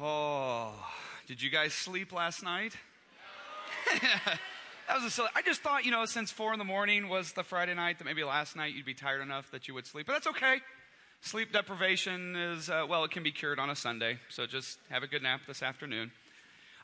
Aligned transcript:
Oh, 0.00 0.72
did 1.28 1.40
you 1.40 1.50
guys 1.50 1.72
sleep 1.72 2.12
last 2.12 2.42
night? 2.42 2.72
that 4.00 4.96
was 4.96 5.04
a 5.04 5.10
silly. 5.10 5.28
I 5.36 5.42
just 5.42 5.60
thought, 5.60 5.84
you 5.84 5.92
know, 5.92 6.04
since 6.04 6.32
four 6.32 6.52
in 6.52 6.58
the 6.58 6.64
morning 6.64 7.08
was 7.08 7.32
the 7.32 7.44
Friday 7.44 7.74
night, 7.74 7.98
that 7.98 8.04
maybe 8.04 8.24
last 8.24 8.56
night 8.56 8.74
you'd 8.74 8.84
be 8.84 8.94
tired 8.94 9.22
enough 9.22 9.52
that 9.52 9.68
you 9.68 9.74
would 9.74 9.86
sleep. 9.86 10.06
But 10.08 10.14
that's 10.14 10.26
okay. 10.26 10.56
Sleep 11.20 11.52
deprivation 11.52 12.34
is, 12.34 12.68
uh, 12.68 12.86
well, 12.88 13.04
it 13.04 13.12
can 13.12 13.22
be 13.22 13.30
cured 13.30 13.60
on 13.60 13.70
a 13.70 13.76
Sunday. 13.76 14.18
So 14.30 14.46
just 14.46 14.80
have 14.90 15.04
a 15.04 15.06
good 15.06 15.22
nap 15.22 15.42
this 15.46 15.62
afternoon. 15.62 16.10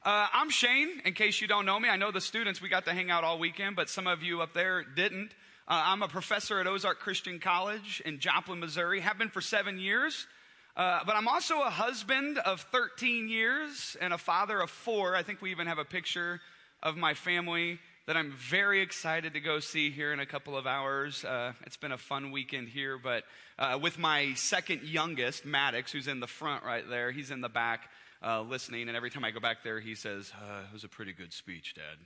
Uh, 0.04 0.28
I'm 0.32 0.48
Shane, 0.48 1.02
in 1.04 1.12
case 1.12 1.40
you 1.40 1.48
don't 1.48 1.66
know 1.66 1.80
me. 1.80 1.88
I 1.88 1.96
know 1.96 2.12
the 2.12 2.20
students, 2.20 2.62
we 2.62 2.68
got 2.68 2.84
to 2.84 2.92
hang 2.92 3.10
out 3.10 3.24
all 3.24 3.40
weekend, 3.40 3.74
but 3.74 3.90
some 3.90 4.06
of 4.06 4.22
you 4.22 4.40
up 4.40 4.54
there 4.54 4.84
didn't. 4.84 5.32
Uh, 5.66 5.82
I'm 5.86 6.02
a 6.02 6.08
professor 6.08 6.60
at 6.60 6.68
Ozark 6.68 7.00
Christian 7.00 7.40
College 7.40 8.00
in 8.06 8.20
Joplin, 8.20 8.60
Missouri. 8.60 9.00
Have 9.00 9.18
been 9.18 9.30
for 9.30 9.40
seven 9.40 9.80
years. 9.80 10.28
Uh, 10.76 11.00
but 11.04 11.16
I'm 11.16 11.28
also 11.28 11.62
a 11.62 11.70
husband 11.70 12.38
of 12.38 12.60
13 12.72 13.28
years 13.28 13.96
and 14.00 14.12
a 14.12 14.18
father 14.18 14.60
of 14.60 14.70
four. 14.70 15.16
I 15.16 15.22
think 15.22 15.42
we 15.42 15.50
even 15.50 15.66
have 15.66 15.78
a 15.78 15.84
picture 15.84 16.40
of 16.82 16.96
my 16.96 17.14
family 17.14 17.78
that 18.06 18.16
I'm 18.16 18.32
very 18.32 18.80
excited 18.80 19.34
to 19.34 19.40
go 19.40 19.60
see 19.60 19.90
here 19.90 20.12
in 20.12 20.20
a 20.20 20.26
couple 20.26 20.56
of 20.56 20.66
hours. 20.66 21.24
Uh, 21.24 21.52
it's 21.66 21.76
been 21.76 21.92
a 21.92 21.98
fun 21.98 22.30
weekend 22.30 22.68
here, 22.68 22.98
but 22.98 23.24
uh, 23.58 23.78
with 23.80 23.98
my 23.98 24.32
second 24.34 24.82
youngest, 24.82 25.44
Maddox, 25.44 25.92
who's 25.92 26.08
in 26.08 26.20
the 26.20 26.26
front 26.26 26.64
right 26.64 26.88
there, 26.88 27.10
he's 27.10 27.30
in 27.30 27.40
the 27.40 27.48
back 27.48 27.90
uh, 28.24 28.42
listening, 28.42 28.88
and 28.88 28.96
every 28.96 29.10
time 29.10 29.24
I 29.24 29.30
go 29.30 29.40
back 29.40 29.62
there, 29.62 29.80
he 29.80 29.94
says, 29.94 30.32
uh, 30.36 30.62
It 30.68 30.72
was 30.72 30.84
a 30.84 30.88
pretty 30.88 31.12
good 31.12 31.32
speech, 31.32 31.74
Dad. 31.74 31.98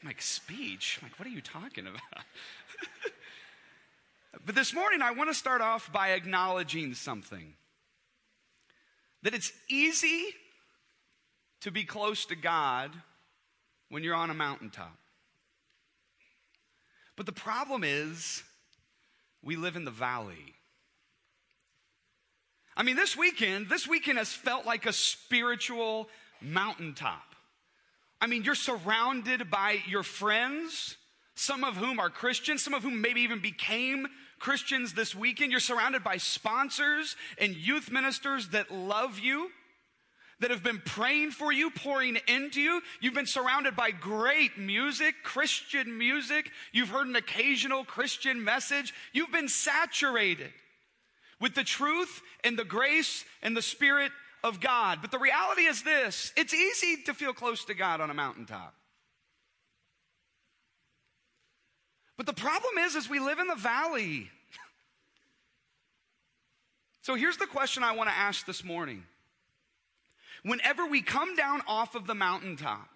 I'm 0.00 0.08
like, 0.08 0.20
Speech? 0.20 0.98
I'm 1.00 1.08
like, 1.08 1.18
what 1.18 1.26
are 1.26 1.32
you 1.32 1.40
talking 1.40 1.86
about? 1.86 2.24
but 4.44 4.54
this 4.54 4.74
morning, 4.74 5.00
I 5.00 5.12
want 5.12 5.30
to 5.30 5.34
start 5.34 5.60
off 5.60 5.92
by 5.92 6.10
acknowledging 6.10 6.94
something 6.94 7.54
that 9.22 9.34
it's 9.34 9.52
easy 9.68 10.26
to 11.60 11.70
be 11.70 11.84
close 11.84 12.26
to 12.26 12.36
God 12.36 12.90
when 13.88 14.02
you're 14.02 14.14
on 14.14 14.30
a 14.30 14.34
mountaintop. 14.34 14.96
But 17.16 17.26
the 17.26 17.32
problem 17.32 17.84
is, 17.84 18.42
we 19.42 19.56
live 19.56 19.76
in 19.76 19.84
the 19.84 19.90
valley. 19.90 20.54
I 22.76 22.82
mean, 22.82 22.96
this 22.96 23.16
weekend, 23.16 23.68
this 23.68 23.86
weekend 23.86 24.18
has 24.18 24.32
felt 24.32 24.64
like 24.64 24.86
a 24.86 24.92
spiritual 24.92 26.08
mountaintop. 26.40 27.22
I 28.20 28.26
mean, 28.26 28.44
you're 28.44 28.54
surrounded 28.54 29.50
by 29.50 29.78
your 29.86 30.02
friends, 30.02 30.96
some 31.34 31.64
of 31.64 31.76
whom 31.76 32.00
are 32.00 32.08
Christians, 32.08 32.62
some 32.62 32.72
of 32.72 32.82
whom 32.82 33.00
maybe 33.00 33.20
even 33.22 33.40
became 33.40 34.06
Christians 34.42 34.92
this 34.92 35.14
weekend. 35.14 35.52
You're 35.52 35.60
surrounded 35.60 36.02
by 36.02 36.16
sponsors 36.16 37.14
and 37.38 37.54
youth 37.54 37.92
ministers 37.92 38.48
that 38.48 38.72
love 38.72 39.20
you, 39.20 39.52
that 40.40 40.50
have 40.50 40.64
been 40.64 40.82
praying 40.84 41.30
for 41.30 41.52
you, 41.52 41.70
pouring 41.70 42.18
into 42.26 42.60
you. 42.60 42.82
You've 43.00 43.14
been 43.14 43.24
surrounded 43.24 43.76
by 43.76 43.92
great 43.92 44.58
music, 44.58 45.14
Christian 45.22 45.96
music. 45.96 46.50
You've 46.72 46.88
heard 46.88 47.06
an 47.06 47.14
occasional 47.14 47.84
Christian 47.84 48.42
message. 48.42 48.92
You've 49.12 49.30
been 49.30 49.48
saturated 49.48 50.52
with 51.40 51.54
the 51.54 51.62
truth 51.62 52.20
and 52.42 52.58
the 52.58 52.64
grace 52.64 53.24
and 53.42 53.56
the 53.56 53.62
Spirit 53.62 54.10
of 54.42 54.58
God. 54.58 54.98
But 55.00 55.12
the 55.12 55.20
reality 55.20 55.62
is 55.62 55.84
this 55.84 56.32
it's 56.36 56.52
easy 56.52 57.04
to 57.04 57.14
feel 57.14 57.32
close 57.32 57.64
to 57.66 57.74
God 57.74 58.00
on 58.00 58.10
a 58.10 58.14
mountaintop. 58.14 58.74
But 62.16 62.26
the 62.26 62.32
problem 62.32 62.78
is, 62.78 62.94
is 62.94 63.08
we 63.08 63.18
live 63.18 63.38
in 63.38 63.46
the 63.46 63.54
valley. 63.54 64.30
so 67.02 67.14
here's 67.14 67.36
the 67.38 67.46
question 67.46 67.82
I 67.82 67.92
want 67.92 68.08
to 68.10 68.16
ask 68.16 68.46
this 68.46 68.62
morning. 68.62 69.04
Whenever 70.42 70.86
we 70.86 71.02
come 71.02 71.36
down 71.36 71.62
off 71.66 71.94
of 71.94 72.06
the 72.06 72.14
mountaintop, 72.14 72.88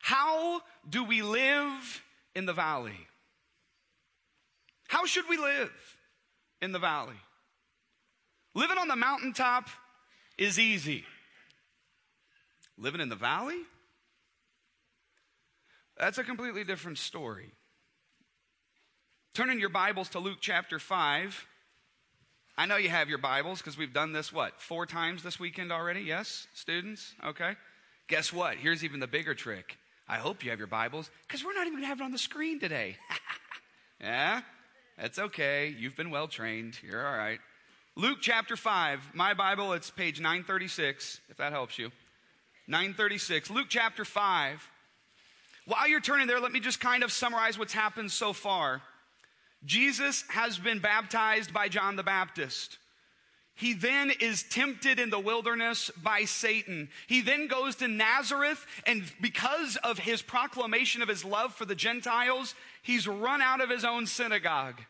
how 0.00 0.62
do 0.88 1.04
we 1.04 1.22
live 1.22 2.02
in 2.34 2.46
the 2.46 2.52
valley? 2.52 3.06
How 4.88 5.04
should 5.04 5.28
we 5.28 5.36
live 5.36 5.72
in 6.62 6.72
the 6.72 6.78
valley? 6.78 7.16
Living 8.54 8.78
on 8.78 8.88
the 8.88 8.96
mountaintop 8.96 9.68
is 10.38 10.58
easy. 10.58 11.04
Living 12.78 13.00
in 13.00 13.08
the 13.08 13.16
valley? 13.16 13.60
That's 15.98 16.18
a 16.18 16.24
completely 16.24 16.64
different 16.64 16.98
story. 16.98 17.52
Turn 19.36 19.50
in 19.50 19.60
your 19.60 19.68
Bibles 19.68 20.08
to 20.08 20.18
Luke 20.18 20.38
chapter 20.40 20.78
5. 20.78 21.46
I 22.56 22.64
know 22.64 22.76
you 22.76 22.88
have 22.88 23.10
your 23.10 23.18
Bibles 23.18 23.58
because 23.58 23.76
we've 23.76 23.92
done 23.92 24.12
this, 24.12 24.32
what, 24.32 24.62
four 24.62 24.86
times 24.86 25.22
this 25.22 25.38
weekend 25.38 25.70
already? 25.70 26.00
Yes, 26.00 26.46
students? 26.54 27.12
Okay. 27.22 27.52
Guess 28.08 28.32
what? 28.32 28.56
Here's 28.56 28.82
even 28.82 28.98
the 28.98 29.06
bigger 29.06 29.34
trick. 29.34 29.76
I 30.08 30.16
hope 30.16 30.42
you 30.42 30.48
have 30.48 30.58
your 30.58 30.68
Bibles 30.68 31.10
because 31.28 31.44
we're 31.44 31.52
not 31.52 31.66
even 31.66 31.74
going 31.74 31.82
to 31.82 31.88
have 31.88 32.00
it 32.00 32.04
on 32.04 32.12
the 32.12 32.18
screen 32.18 32.58
today. 32.58 32.96
yeah? 34.00 34.40
That's 34.98 35.18
okay. 35.18 35.68
You've 35.78 35.96
been 35.96 36.08
well 36.08 36.28
trained. 36.28 36.78
You're 36.82 37.06
all 37.06 37.18
right. 37.18 37.40
Luke 37.94 38.20
chapter 38.22 38.56
5. 38.56 39.10
My 39.12 39.34
Bible, 39.34 39.74
it's 39.74 39.90
page 39.90 40.18
936, 40.18 41.20
if 41.28 41.36
that 41.36 41.52
helps 41.52 41.78
you. 41.78 41.90
936. 42.68 43.50
Luke 43.50 43.66
chapter 43.68 44.06
5. 44.06 44.66
While 45.66 45.88
you're 45.88 46.00
turning 46.00 46.26
there, 46.26 46.40
let 46.40 46.52
me 46.52 46.60
just 46.60 46.80
kind 46.80 47.02
of 47.02 47.12
summarize 47.12 47.58
what's 47.58 47.74
happened 47.74 48.10
so 48.10 48.32
far. 48.32 48.80
Jesus 49.64 50.24
has 50.28 50.58
been 50.58 50.78
baptized 50.78 51.52
by 51.52 51.68
John 51.68 51.96
the 51.96 52.02
Baptist. 52.02 52.78
He 53.56 53.72
then 53.72 54.12
is 54.20 54.42
tempted 54.42 55.00
in 55.00 55.08
the 55.08 55.18
wilderness 55.18 55.90
by 56.02 56.24
Satan. 56.24 56.90
He 57.06 57.22
then 57.22 57.46
goes 57.46 57.76
to 57.76 57.88
Nazareth, 57.88 58.66
and 58.86 59.02
because 59.22 59.76
of 59.76 59.98
his 59.98 60.20
proclamation 60.20 61.00
of 61.00 61.08
his 61.08 61.24
love 61.24 61.54
for 61.54 61.64
the 61.64 61.74
Gentiles, 61.74 62.54
he's 62.82 63.08
run 63.08 63.40
out 63.40 63.62
of 63.62 63.70
his 63.70 63.82
own 63.82 64.06
synagogue. 64.06 64.82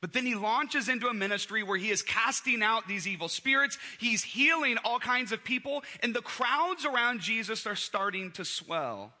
But 0.00 0.12
then 0.12 0.26
he 0.26 0.34
launches 0.34 0.88
into 0.88 1.06
a 1.06 1.14
ministry 1.14 1.62
where 1.62 1.78
he 1.78 1.90
is 1.90 2.02
casting 2.02 2.60
out 2.60 2.88
these 2.88 3.06
evil 3.06 3.28
spirits. 3.28 3.78
He's 3.98 4.24
healing 4.24 4.78
all 4.84 4.98
kinds 4.98 5.30
of 5.30 5.44
people, 5.44 5.84
and 6.02 6.12
the 6.12 6.22
crowds 6.22 6.84
around 6.84 7.20
Jesus 7.20 7.66
are 7.66 7.76
starting 7.76 8.32
to 8.32 8.44
swell. 8.44 9.12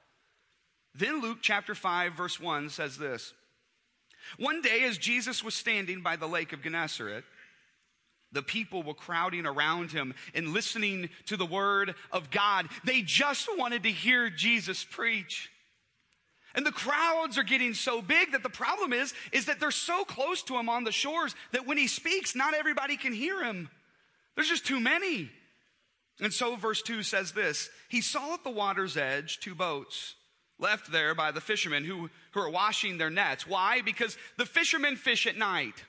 Then 0.92 1.20
Luke 1.20 1.38
chapter 1.40 1.76
5, 1.76 2.14
verse 2.14 2.40
1 2.40 2.70
says 2.70 2.96
this 2.96 3.32
one 4.36 4.62
day, 4.62 4.84
as 4.84 4.98
Jesus 4.98 5.42
was 5.42 5.54
standing 5.54 6.02
by 6.02 6.16
the 6.16 6.26
lake 6.26 6.52
of 6.52 6.62
Gennesaret, 6.62 7.24
the 8.32 8.42
people 8.42 8.82
were 8.82 8.94
crowding 8.94 9.46
around 9.46 9.90
him 9.90 10.14
and 10.34 10.52
listening 10.52 11.08
to 11.26 11.36
the 11.36 11.46
word 11.46 11.94
of 12.12 12.30
God. 12.30 12.68
They 12.84 13.02
just 13.02 13.48
wanted 13.56 13.84
to 13.84 13.90
hear 13.90 14.28
Jesus 14.28 14.84
preach. 14.84 15.50
And 16.54 16.66
the 16.66 16.72
crowds 16.72 17.38
are 17.38 17.44
getting 17.44 17.74
so 17.74 18.02
big 18.02 18.32
that 18.32 18.42
the 18.42 18.48
problem 18.48 18.92
is, 18.92 19.14
is 19.32 19.46
that 19.46 19.60
they're 19.60 19.70
so 19.70 20.04
close 20.04 20.42
to 20.44 20.56
him 20.56 20.68
on 20.68 20.84
the 20.84 20.92
shores 20.92 21.34
that 21.52 21.66
when 21.66 21.78
he 21.78 21.86
speaks, 21.86 22.34
not 22.34 22.54
everybody 22.54 22.96
can 22.96 23.12
hear 23.12 23.42
him. 23.42 23.70
There's 24.34 24.48
just 24.48 24.66
too 24.66 24.80
many. 24.80 25.30
And 26.20 26.32
so 26.32 26.56
verse 26.56 26.82
2 26.82 27.02
says 27.02 27.32
this 27.32 27.70
He 27.88 28.00
saw 28.00 28.34
at 28.34 28.44
the 28.44 28.50
water's 28.50 28.96
edge 28.96 29.40
two 29.40 29.54
boats 29.54 30.14
left 30.58 30.90
there 30.90 31.14
by 31.14 31.30
the 31.30 31.40
fishermen 31.40 31.84
who, 31.84 32.10
who 32.32 32.40
are 32.40 32.50
washing 32.50 32.98
their 32.98 33.10
nets. 33.10 33.46
Why? 33.46 33.80
Because 33.80 34.16
the 34.36 34.46
fishermen 34.46 34.96
fish 34.96 35.26
at 35.26 35.36
night. 35.36 35.84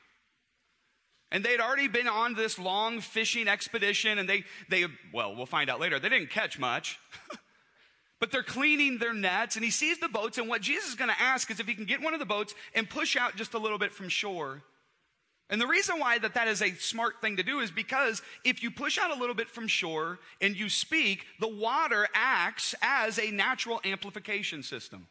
And 1.31 1.43
they'd 1.43 1.59
already 1.59 1.87
been 1.87 2.07
on 2.07 2.33
this 2.33 2.57
long 2.57 3.01
fishing 3.01 3.47
expedition, 3.47 4.17
and 4.17 4.27
they, 4.27 4.43
they 4.67 4.85
well, 5.13 5.35
we'll 5.35 5.45
find 5.45 5.69
out 5.69 5.79
later, 5.79 5.99
they 5.99 6.09
didn't 6.09 6.31
catch 6.31 6.57
much. 6.57 6.97
but 8.19 8.31
they're 8.31 8.43
cleaning 8.43 8.97
their 8.97 9.13
nets, 9.13 9.55
and 9.55 9.63
he 9.63 9.71
sees 9.71 9.99
the 9.99 10.09
boats, 10.09 10.37
and 10.37 10.47
what 10.47 10.61
Jesus 10.61 10.89
is 10.89 10.95
going 10.95 11.11
to 11.11 11.21
ask 11.21 11.51
is 11.51 11.59
if 11.59 11.67
he 11.67 11.75
can 11.75 11.85
get 11.85 12.01
one 12.01 12.13
of 12.13 12.19
the 12.19 12.25
boats 12.25 12.55
and 12.73 12.89
push 12.89 13.15
out 13.15 13.35
just 13.35 13.53
a 13.53 13.59
little 13.59 13.77
bit 13.77 13.93
from 13.93 14.09
shore. 14.09 14.63
And 15.49 15.59
the 15.59 15.67
reason 15.67 15.99
why 15.99 16.19
that 16.19 16.35
that 16.35 16.47
is 16.47 16.61
a 16.61 16.75
smart 16.75 17.21
thing 17.21 17.37
to 17.37 17.43
do 17.43 17.59
is 17.59 17.71
because 17.71 18.21
if 18.43 18.61
you 18.61 18.69
push 18.69 18.99
out 18.99 19.15
a 19.15 19.19
little 19.19 19.33
bit 19.33 19.49
from 19.49 19.67
shore 19.67 20.19
and 20.41 20.55
you 20.55 20.69
speak, 20.69 21.25
the 21.39 21.47
water 21.47 22.07
acts 22.13 22.75
as 22.81 23.17
a 23.17 23.31
natural 23.31 23.81
amplification 23.83 24.61
system. 24.61 25.07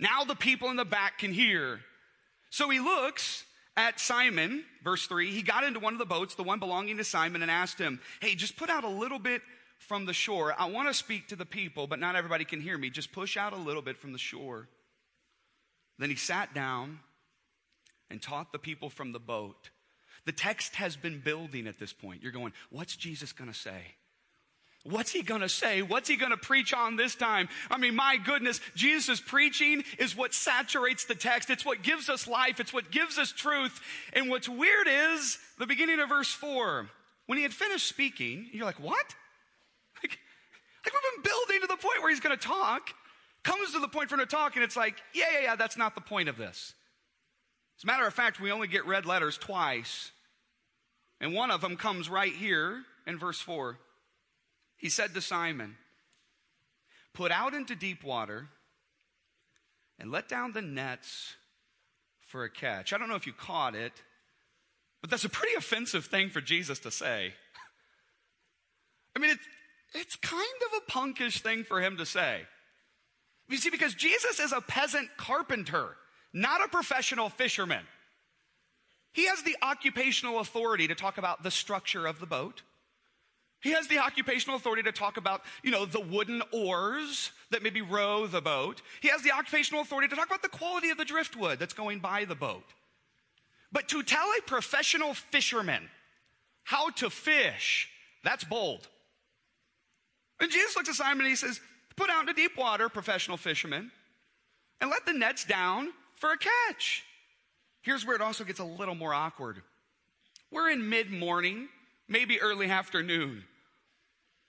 Now 0.00 0.24
the 0.24 0.34
people 0.34 0.70
in 0.70 0.76
the 0.76 0.84
back 0.84 1.18
can 1.18 1.32
hear. 1.32 1.80
So 2.50 2.68
he 2.70 2.80
looks 2.80 3.44
at 3.76 4.00
Simon, 4.00 4.64
verse 4.82 5.06
3. 5.06 5.30
He 5.30 5.42
got 5.42 5.62
into 5.62 5.78
one 5.78 5.92
of 5.92 5.98
the 6.00 6.06
boats, 6.06 6.34
the 6.34 6.42
one 6.42 6.58
belonging 6.58 6.96
to 6.96 7.04
Simon, 7.04 7.42
and 7.42 7.50
asked 7.50 7.78
him, 7.78 8.00
Hey, 8.20 8.34
just 8.34 8.56
put 8.56 8.68
out 8.68 8.82
a 8.82 8.88
little 8.88 9.18
bit 9.18 9.42
from 9.78 10.06
the 10.06 10.12
shore. 10.12 10.54
I 10.58 10.66
want 10.66 10.88
to 10.88 10.94
speak 10.94 11.28
to 11.28 11.36
the 11.36 11.46
people, 11.46 11.86
but 11.86 12.00
not 12.00 12.16
everybody 12.16 12.44
can 12.44 12.60
hear 12.60 12.76
me. 12.76 12.90
Just 12.90 13.12
push 13.12 13.36
out 13.36 13.52
a 13.52 13.56
little 13.56 13.82
bit 13.82 13.98
from 13.98 14.12
the 14.12 14.18
shore. 14.18 14.68
Then 15.98 16.10
he 16.10 16.16
sat 16.16 16.52
down 16.54 17.00
and 18.10 18.20
taught 18.20 18.52
the 18.52 18.58
people 18.58 18.90
from 18.90 19.12
the 19.12 19.18
boat. 19.20 19.70
The 20.24 20.32
text 20.32 20.76
has 20.76 20.96
been 20.96 21.20
building 21.20 21.66
at 21.66 21.78
this 21.78 21.92
point. 21.92 22.22
You're 22.22 22.32
going, 22.32 22.52
what's 22.70 22.96
Jesus 22.96 23.32
going 23.32 23.50
to 23.50 23.56
say? 23.56 23.94
What's 24.88 25.10
he 25.10 25.22
going 25.22 25.40
to 25.40 25.48
say? 25.48 25.82
What's 25.82 26.08
he 26.08 26.16
going 26.16 26.30
to 26.30 26.36
preach 26.36 26.72
on 26.72 26.96
this 26.96 27.16
time? 27.16 27.48
I 27.70 27.76
mean, 27.76 27.96
my 27.96 28.18
goodness, 28.24 28.60
Jesus' 28.76 29.20
preaching 29.20 29.82
is 29.98 30.16
what 30.16 30.32
saturates 30.32 31.06
the 31.06 31.16
text. 31.16 31.50
It's 31.50 31.64
what 31.64 31.82
gives 31.82 32.08
us 32.08 32.28
life. 32.28 32.60
It's 32.60 32.72
what 32.72 32.92
gives 32.92 33.18
us 33.18 33.32
truth. 33.32 33.80
And 34.12 34.30
what's 34.30 34.48
weird 34.48 34.86
is 34.88 35.38
the 35.58 35.66
beginning 35.66 35.98
of 35.98 36.08
verse 36.08 36.32
4. 36.32 36.88
When 37.26 37.36
he 37.36 37.42
had 37.42 37.52
finished 37.52 37.88
speaking, 37.88 38.48
you're 38.52 38.64
like, 38.64 38.78
what? 38.78 39.14
Like, 40.02 40.18
like 40.84 40.94
we've 40.94 41.14
been 41.14 41.32
building 41.32 41.60
to 41.62 41.66
the 41.66 41.82
point 41.82 42.00
where 42.00 42.10
he's 42.10 42.20
going 42.20 42.36
to 42.36 42.46
talk, 42.46 42.90
comes 43.42 43.72
to 43.72 43.80
the 43.80 43.88
point 43.88 44.08
for 44.08 44.14
him 44.14 44.20
to 44.20 44.26
talk, 44.26 44.54
and 44.54 44.64
it's 44.64 44.76
like, 44.76 44.94
yeah, 45.12 45.24
yeah, 45.32 45.40
yeah, 45.42 45.56
that's 45.56 45.76
not 45.76 45.96
the 45.96 46.00
point 46.00 46.28
of 46.28 46.36
this. 46.36 46.74
As 47.78 47.84
a 47.84 47.86
matter 47.86 48.06
of 48.06 48.14
fact, 48.14 48.40
we 48.40 48.50
only 48.50 48.68
get 48.68 48.86
red 48.86 49.06
letters 49.06 49.36
twice. 49.36 50.12
And 51.20 51.34
one 51.34 51.50
of 51.50 51.60
them 51.60 51.76
comes 51.76 52.08
right 52.08 52.32
here 52.32 52.82
in 53.06 53.18
verse 53.18 53.40
4. 53.40 53.78
He 54.76 54.88
said 54.88 55.14
to 55.14 55.20
Simon, 55.20 55.76
Put 57.14 57.32
out 57.32 57.54
into 57.54 57.74
deep 57.74 58.04
water 58.04 58.48
and 59.98 60.10
let 60.10 60.28
down 60.28 60.52
the 60.52 60.62
nets 60.62 61.34
for 62.26 62.44
a 62.44 62.50
catch. 62.50 62.92
I 62.92 62.98
don't 62.98 63.08
know 63.08 63.14
if 63.14 63.26
you 63.26 63.32
caught 63.32 63.74
it, 63.74 63.92
but 65.00 65.10
that's 65.10 65.24
a 65.24 65.30
pretty 65.30 65.54
offensive 65.54 66.04
thing 66.06 66.28
for 66.28 66.40
Jesus 66.40 66.78
to 66.80 66.90
say. 66.90 67.32
I 69.14 69.18
mean, 69.18 69.30
it's, 69.30 69.46
it's 69.94 70.16
kind 70.16 70.42
of 70.66 70.82
a 70.82 70.90
punkish 70.90 71.40
thing 71.40 71.64
for 71.64 71.80
him 71.80 71.96
to 71.96 72.04
say. 72.04 72.42
You 73.48 73.56
see, 73.56 73.70
because 73.70 73.94
Jesus 73.94 74.40
is 74.40 74.52
a 74.52 74.60
peasant 74.60 75.08
carpenter, 75.16 75.96
not 76.36 76.62
a 76.62 76.68
professional 76.68 77.30
fisherman. 77.30 77.82
He 79.14 79.26
has 79.26 79.42
the 79.42 79.56
occupational 79.62 80.40
authority 80.40 80.86
to 80.86 80.94
talk 80.94 81.16
about 81.16 81.42
the 81.42 81.50
structure 81.50 82.06
of 82.06 82.20
the 82.20 82.26
boat. 82.26 82.60
He 83.62 83.70
has 83.70 83.88
the 83.88 83.98
occupational 84.00 84.56
authority 84.56 84.82
to 84.82 84.92
talk 84.92 85.16
about, 85.16 85.40
you 85.62 85.70
know, 85.70 85.86
the 85.86 85.98
wooden 85.98 86.42
oars 86.52 87.32
that 87.50 87.62
maybe 87.62 87.80
row 87.80 88.26
the 88.26 88.42
boat. 88.42 88.82
He 89.00 89.08
has 89.08 89.22
the 89.22 89.32
occupational 89.32 89.80
authority 89.80 90.08
to 90.08 90.14
talk 90.14 90.26
about 90.26 90.42
the 90.42 90.50
quality 90.50 90.90
of 90.90 90.98
the 90.98 91.06
driftwood 91.06 91.58
that's 91.58 91.72
going 91.72 92.00
by 92.00 92.26
the 92.26 92.34
boat. 92.34 92.74
But 93.72 93.88
to 93.88 94.02
tell 94.02 94.28
a 94.38 94.42
professional 94.42 95.14
fisherman 95.14 95.88
how 96.64 96.90
to 96.90 97.08
fish, 97.08 97.88
that's 98.22 98.44
bold. 98.44 98.86
And 100.38 100.50
Jesus 100.50 100.76
looks 100.76 100.90
at 100.90 100.96
Simon 100.96 101.20
and 101.20 101.30
he 101.30 101.36
says, 101.36 101.62
Put 101.96 102.10
out 102.10 102.20
into 102.20 102.34
deep 102.34 102.58
water, 102.58 102.90
professional 102.90 103.38
fisherman, 103.38 103.90
and 104.82 104.90
let 104.90 105.06
the 105.06 105.14
nets 105.14 105.46
down 105.46 105.94
for 106.16 106.32
a 106.32 106.36
catch. 106.36 107.04
Here's 107.82 108.04
where 108.04 108.16
it 108.16 108.22
also 108.22 108.44
gets 108.44 108.58
a 108.58 108.64
little 108.64 108.94
more 108.94 109.14
awkward. 109.14 109.62
We're 110.50 110.70
in 110.70 110.88
mid 110.88 111.10
morning, 111.10 111.68
maybe 112.08 112.40
early 112.40 112.68
afternoon. 112.68 113.44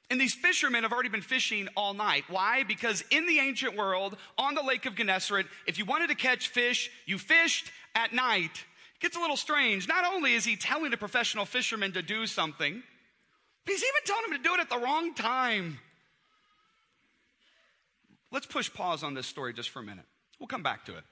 And 0.09 0.21
these 0.21 0.33
fishermen 0.33 0.83
have 0.83 0.93
already 0.93 1.09
been 1.09 1.21
fishing 1.21 1.67
all 1.75 1.93
night. 1.93 2.23
Why? 2.29 2.63
Because 2.63 3.03
in 3.11 3.27
the 3.27 3.39
ancient 3.39 3.75
world, 3.75 4.15
on 4.37 4.55
the 4.55 4.63
Lake 4.63 4.85
of 4.85 4.95
Gennesaret, 4.95 5.47
if 5.65 5.77
you 5.77 5.85
wanted 5.85 6.07
to 6.07 6.15
catch 6.15 6.47
fish, 6.47 6.89
you 7.05 7.17
fished 7.17 7.71
at 7.93 8.13
night. 8.13 8.63
It 8.95 9.01
gets 9.01 9.17
a 9.17 9.19
little 9.19 9.35
strange. 9.35 9.87
Not 9.87 10.05
only 10.05 10.33
is 10.33 10.45
he 10.45 10.55
telling 10.55 10.93
a 10.93 10.97
professional 10.97 11.45
fisherman 11.45 11.91
to 11.91 12.01
do 12.01 12.25
something, 12.25 12.81
but 13.65 13.71
he's 13.71 13.83
even 13.83 14.01
telling 14.05 14.31
him 14.31 14.37
to 14.37 14.49
do 14.49 14.53
it 14.55 14.61
at 14.61 14.69
the 14.69 14.77
wrong 14.77 15.13
time. 15.13 15.79
Let's 18.31 18.45
push 18.45 18.73
pause 18.73 19.03
on 19.03 19.13
this 19.13 19.27
story 19.27 19.53
just 19.53 19.69
for 19.69 19.79
a 19.79 19.83
minute. 19.83 20.05
We'll 20.39 20.47
come 20.47 20.63
back 20.63 20.85
to 20.85 20.95
it. 20.95 21.03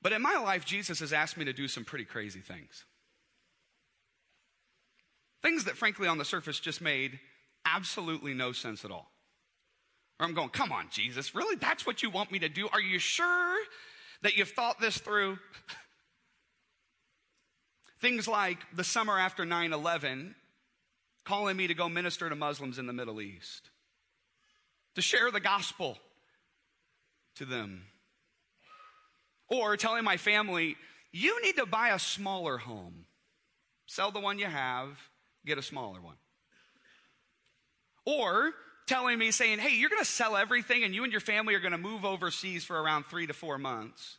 But 0.00 0.12
in 0.12 0.22
my 0.22 0.36
life, 0.36 0.64
Jesus 0.64 1.00
has 1.00 1.12
asked 1.12 1.36
me 1.36 1.44
to 1.44 1.52
do 1.52 1.68
some 1.68 1.84
pretty 1.84 2.04
crazy 2.04 2.40
things. 2.40 2.84
Things 5.42 5.64
that, 5.64 5.76
frankly, 5.76 6.08
on 6.08 6.18
the 6.18 6.24
surface 6.24 6.60
just 6.60 6.80
made 6.80 7.18
absolutely 7.64 8.34
no 8.34 8.52
sense 8.52 8.84
at 8.84 8.90
all. 8.90 9.10
Or 10.18 10.26
I'm 10.26 10.34
going, 10.34 10.48
come 10.48 10.72
on, 10.72 10.86
Jesus, 10.90 11.34
really? 11.34 11.56
That's 11.56 11.86
what 11.86 12.02
you 12.02 12.10
want 12.10 12.32
me 12.32 12.40
to 12.40 12.48
do? 12.48 12.68
Are 12.72 12.80
you 12.80 12.98
sure 12.98 13.56
that 14.22 14.36
you've 14.36 14.50
thought 14.50 14.80
this 14.80 14.98
through? 14.98 15.38
Things 18.00 18.26
like 18.26 18.58
the 18.74 18.84
summer 18.84 19.18
after 19.18 19.44
9 19.44 19.72
11, 19.72 20.34
calling 21.24 21.56
me 21.56 21.66
to 21.66 21.74
go 21.74 21.88
minister 21.88 22.28
to 22.28 22.34
Muslims 22.34 22.78
in 22.78 22.86
the 22.86 22.92
Middle 22.92 23.20
East, 23.20 23.70
to 24.94 25.02
share 25.02 25.30
the 25.30 25.40
gospel 25.40 25.98
to 27.36 27.44
them. 27.44 27.84
Or 29.48 29.76
telling 29.76 30.04
my 30.04 30.16
family, 30.16 30.76
you 31.12 31.42
need 31.42 31.56
to 31.56 31.66
buy 31.66 31.90
a 31.90 31.98
smaller 31.98 32.58
home, 32.58 33.06
sell 33.86 34.10
the 34.10 34.20
one 34.20 34.38
you 34.38 34.46
have, 34.46 34.90
get 35.46 35.58
a 35.58 35.62
smaller 35.62 36.00
one. 36.00 36.16
Or 38.04 38.52
telling 38.86 39.18
me, 39.18 39.30
saying, 39.30 39.58
hey, 39.58 39.76
you're 39.76 39.90
going 39.90 40.02
to 40.02 40.10
sell 40.10 40.36
everything 40.36 40.82
and 40.82 40.94
you 40.94 41.04
and 41.04 41.12
your 41.12 41.20
family 41.20 41.54
are 41.54 41.60
going 41.60 41.72
to 41.72 41.78
move 41.78 42.04
overseas 42.04 42.64
for 42.64 42.80
around 42.80 43.04
three 43.04 43.26
to 43.26 43.34
four 43.34 43.58
months. 43.58 44.16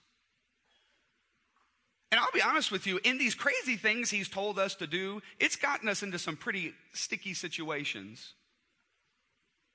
And 2.11 2.19
I'll 2.19 2.31
be 2.33 2.41
honest 2.41 2.71
with 2.71 2.87
you, 2.87 2.99
in 3.03 3.17
these 3.17 3.35
crazy 3.35 3.75
things 3.75 4.09
he's 4.09 4.29
told 4.29 4.57
us 4.57 4.75
to 4.75 4.87
do, 4.87 5.21
it's 5.39 5.55
gotten 5.55 5.87
us 5.87 6.01
into 6.01 6.17
some 6.17 6.35
pretty 6.35 6.73
sticky 6.91 7.33
situations. 7.33 8.33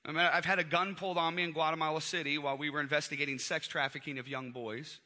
I 0.04 0.10
mean, 0.10 0.18
I've 0.18 0.44
had 0.44 0.58
a 0.58 0.64
gun 0.64 0.96
pulled 0.96 1.16
on 1.16 1.34
me 1.34 1.44
in 1.44 1.52
Guatemala 1.52 2.00
City 2.00 2.36
while 2.38 2.58
we 2.58 2.70
were 2.70 2.80
investigating 2.80 3.38
sex 3.38 3.68
trafficking 3.68 4.18
of 4.18 4.28
young 4.28 4.50
boys. 4.50 4.98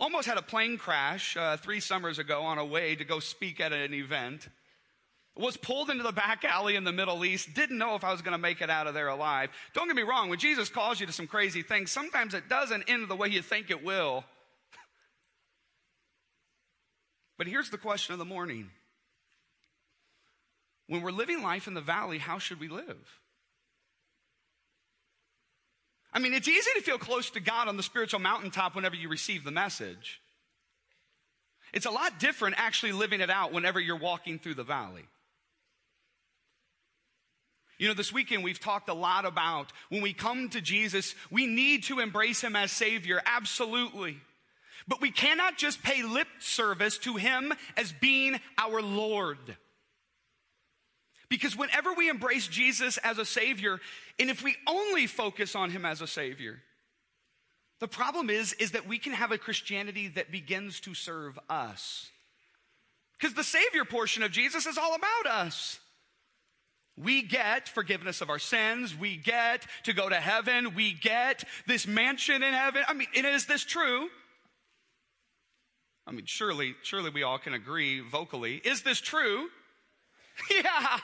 Almost 0.00 0.26
had 0.26 0.38
a 0.38 0.42
plane 0.42 0.78
crash 0.78 1.36
uh, 1.36 1.58
three 1.58 1.78
summers 1.78 2.18
ago 2.18 2.42
on 2.42 2.56
a 2.56 2.64
way 2.64 2.96
to 2.96 3.04
go 3.04 3.20
speak 3.20 3.60
at 3.60 3.72
an 3.72 3.92
event 3.92 4.48
was 5.36 5.56
pulled 5.56 5.90
into 5.90 6.02
the 6.02 6.12
back 6.12 6.44
alley 6.44 6.76
in 6.76 6.84
the 6.84 6.92
Middle 6.92 7.24
East, 7.24 7.54
didn't 7.54 7.78
know 7.78 7.94
if 7.94 8.04
I 8.04 8.12
was 8.12 8.22
going 8.22 8.32
to 8.32 8.38
make 8.38 8.60
it 8.60 8.70
out 8.70 8.86
of 8.86 8.94
there 8.94 9.08
alive. 9.08 9.50
Don't 9.74 9.86
get 9.86 9.96
me 9.96 10.02
wrong, 10.02 10.28
when 10.28 10.38
Jesus 10.38 10.68
calls 10.68 11.00
you 11.00 11.06
to 11.06 11.12
some 11.12 11.26
crazy 11.26 11.62
things, 11.62 11.90
sometimes 11.90 12.34
it 12.34 12.48
doesn't 12.48 12.84
end 12.88 13.08
the 13.08 13.16
way 13.16 13.28
you 13.28 13.42
think 13.42 13.70
it 13.70 13.84
will. 13.84 14.24
but 17.38 17.46
here's 17.46 17.70
the 17.70 17.78
question 17.78 18.12
of 18.12 18.18
the 18.18 18.24
morning 18.24 18.70
When 20.88 21.02
we're 21.02 21.12
living 21.12 21.42
life 21.42 21.66
in 21.66 21.74
the 21.74 21.80
valley, 21.80 22.18
how 22.18 22.38
should 22.38 22.60
we 22.60 22.68
live? 22.68 23.19
I 26.12 26.18
mean, 26.18 26.34
it's 26.34 26.48
easy 26.48 26.70
to 26.74 26.82
feel 26.82 26.98
close 26.98 27.30
to 27.30 27.40
God 27.40 27.68
on 27.68 27.76
the 27.76 27.82
spiritual 27.82 28.20
mountaintop 28.20 28.74
whenever 28.74 28.96
you 28.96 29.08
receive 29.08 29.44
the 29.44 29.50
message. 29.50 30.20
It's 31.72 31.86
a 31.86 31.90
lot 31.90 32.18
different 32.18 32.56
actually 32.58 32.92
living 32.92 33.20
it 33.20 33.30
out 33.30 33.52
whenever 33.52 33.78
you're 33.78 33.96
walking 33.96 34.38
through 34.38 34.54
the 34.54 34.64
valley. 34.64 35.06
You 37.78 37.88
know, 37.88 37.94
this 37.94 38.12
weekend 38.12 38.44
we've 38.44 38.60
talked 38.60 38.88
a 38.88 38.94
lot 38.94 39.24
about 39.24 39.72
when 39.88 40.02
we 40.02 40.12
come 40.12 40.50
to 40.50 40.60
Jesus, 40.60 41.14
we 41.30 41.46
need 41.46 41.84
to 41.84 42.00
embrace 42.00 42.42
him 42.42 42.54
as 42.54 42.72
Savior, 42.72 43.22
absolutely. 43.24 44.18
But 44.86 45.00
we 45.00 45.10
cannot 45.10 45.56
just 45.56 45.82
pay 45.82 46.02
lip 46.02 46.26
service 46.40 46.98
to 46.98 47.16
him 47.16 47.54
as 47.76 47.92
being 47.92 48.38
our 48.58 48.82
Lord. 48.82 49.56
Because 51.30 51.56
whenever 51.56 51.94
we 51.94 52.10
embrace 52.10 52.48
Jesus 52.48 52.98
as 52.98 53.16
a 53.16 53.24
Savior, 53.24 53.80
and 54.18 54.28
if 54.28 54.42
we 54.42 54.56
only 54.66 55.06
focus 55.06 55.54
on 55.54 55.70
him 55.70 55.86
as 55.86 56.02
a 56.02 56.06
Savior, 56.06 56.60
the 57.78 57.88
problem 57.88 58.28
is, 58.28 58.52
is 58.54 58.72
that 58.72 58.86
we 58.86 58.98
can 58.98 59.12
have 59.12 59.30
a 59.30 59.38
Christianity 59.38 60.08
that 60.08 60.32
begins 60.32 60.80
to 60.80 60.92
serve 60.92 61.38
us. 61.48 62.10
Because 63.18 63.34
the 63.34 63.44
Savior 63.44 63.84
portion 63.84 64.22
of 64.22 64.32
Jesus 64.32 64.66
is 64.66 64.76
all 64.76 64.94
about 64.94 65.32
us. 65.32 65.78
We 66.96 67.22
get 67.22 67.68
forgiveness 67.68 68.20
of 68.20 68.28
our 68.28 68.38
sins. 68.38 68.94
We 68.98 69.16
get 69.16 69.66
to 69.84 69.92
go 69.92 70.08
to 70.08 70.16
heaven. 70.16 70.74
We 70.74 70.92
get 70.92 71.44
this 71.66 71.86
mansion 71.86 72.42
in 72.42 72.52
heaven. 72.52 72.82
I 72.88 72.92
mean, 72.92 73.08
is 73.14 73.46
this 73.46 73.64
true? 73.64 74.08
I 76.06 76.12
mean, 76.12 76.26
surely, 76.26 76.74
surely 76.82 77.10
we 77.10 77.22
all 77.22 77.38
can 77.38 77.54
agree 77.54 78.00
vocally. 78.00 78.56
Is 78.56 78.82
this 78.82 79.00
true? 79.00 79.48
yeah. 80.50 80.98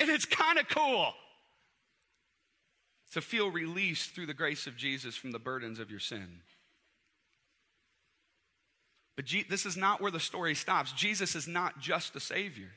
And 0.00 0.08
it's 0.08 0.24
kind 0.24 0.58
of 0.58 0.68
cool 0.68 1.12
to 3.12 3.20
feel 3.20 3.50
released 3.50 4.14
through 4.14 4.26
the 4.26 4.34
grace 4.34 4.66
of 4.66 4.76
Jesus 4.76 5.14
from 5.14 5.30
the 5.30 5.38
burdens 5.38 5.78
of 5.78 5.90
your 5.90 6.00
sin. 6.00 6.40
But 9.16 9.26
G- 9.26 9.44
this 9.48 9.66
is 9.66 9.76
not 9.76 10.00
where 10.00 10.10
the 10.10 10.18
story 10.18 10.54
stops. 10.54 10.92
Jesus 10.92 11.36
is 11.36 11.46
not 11.46 11.80
just 11.80 12.16
a 12.16 12.20
Savior. 12.20 12.70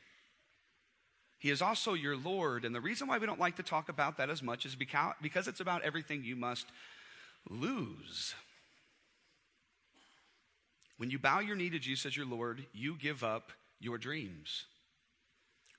He 1.39 1.49
is 1.49 1.61
also 1.61 1.93
your 1.93 2.17
Lord. 2.17 2.65
And 2.65 2.75
the 2.75 2.81
reason 2.81 3.07
why 3.07 3.17
we 3.17 3.25
don't 3.25 3.39
like 3.39 3.55
to 3.57 3.63
talk 3.63 3.87
about 3.89 4.17
that 4.17 4.29
as 4.29 4.43
much 4.43 4.65
is 4.65 4.75
because 4.75 5.47
it's 5.47 5.59
about 5.59 5.83
everything 5.83 6.23
you 6.23 6.35
must 6.35 6.65
lose. 7.49 8.33
When 10.97 11.09
you 11.09 11.19
bow 11.19 11.39
your 11.39 11.55
knee 11.55 11.69
to 11.69 11.79
Jesus 11.79 12.07
as 12.07 12.17
your 12.17 12.25
Lord, 12.25 12.65
you 12.73 12.97
give 12.97 13.23
up 13.23 13.51
your 13.79 13.97
dreams. 13.97 14.65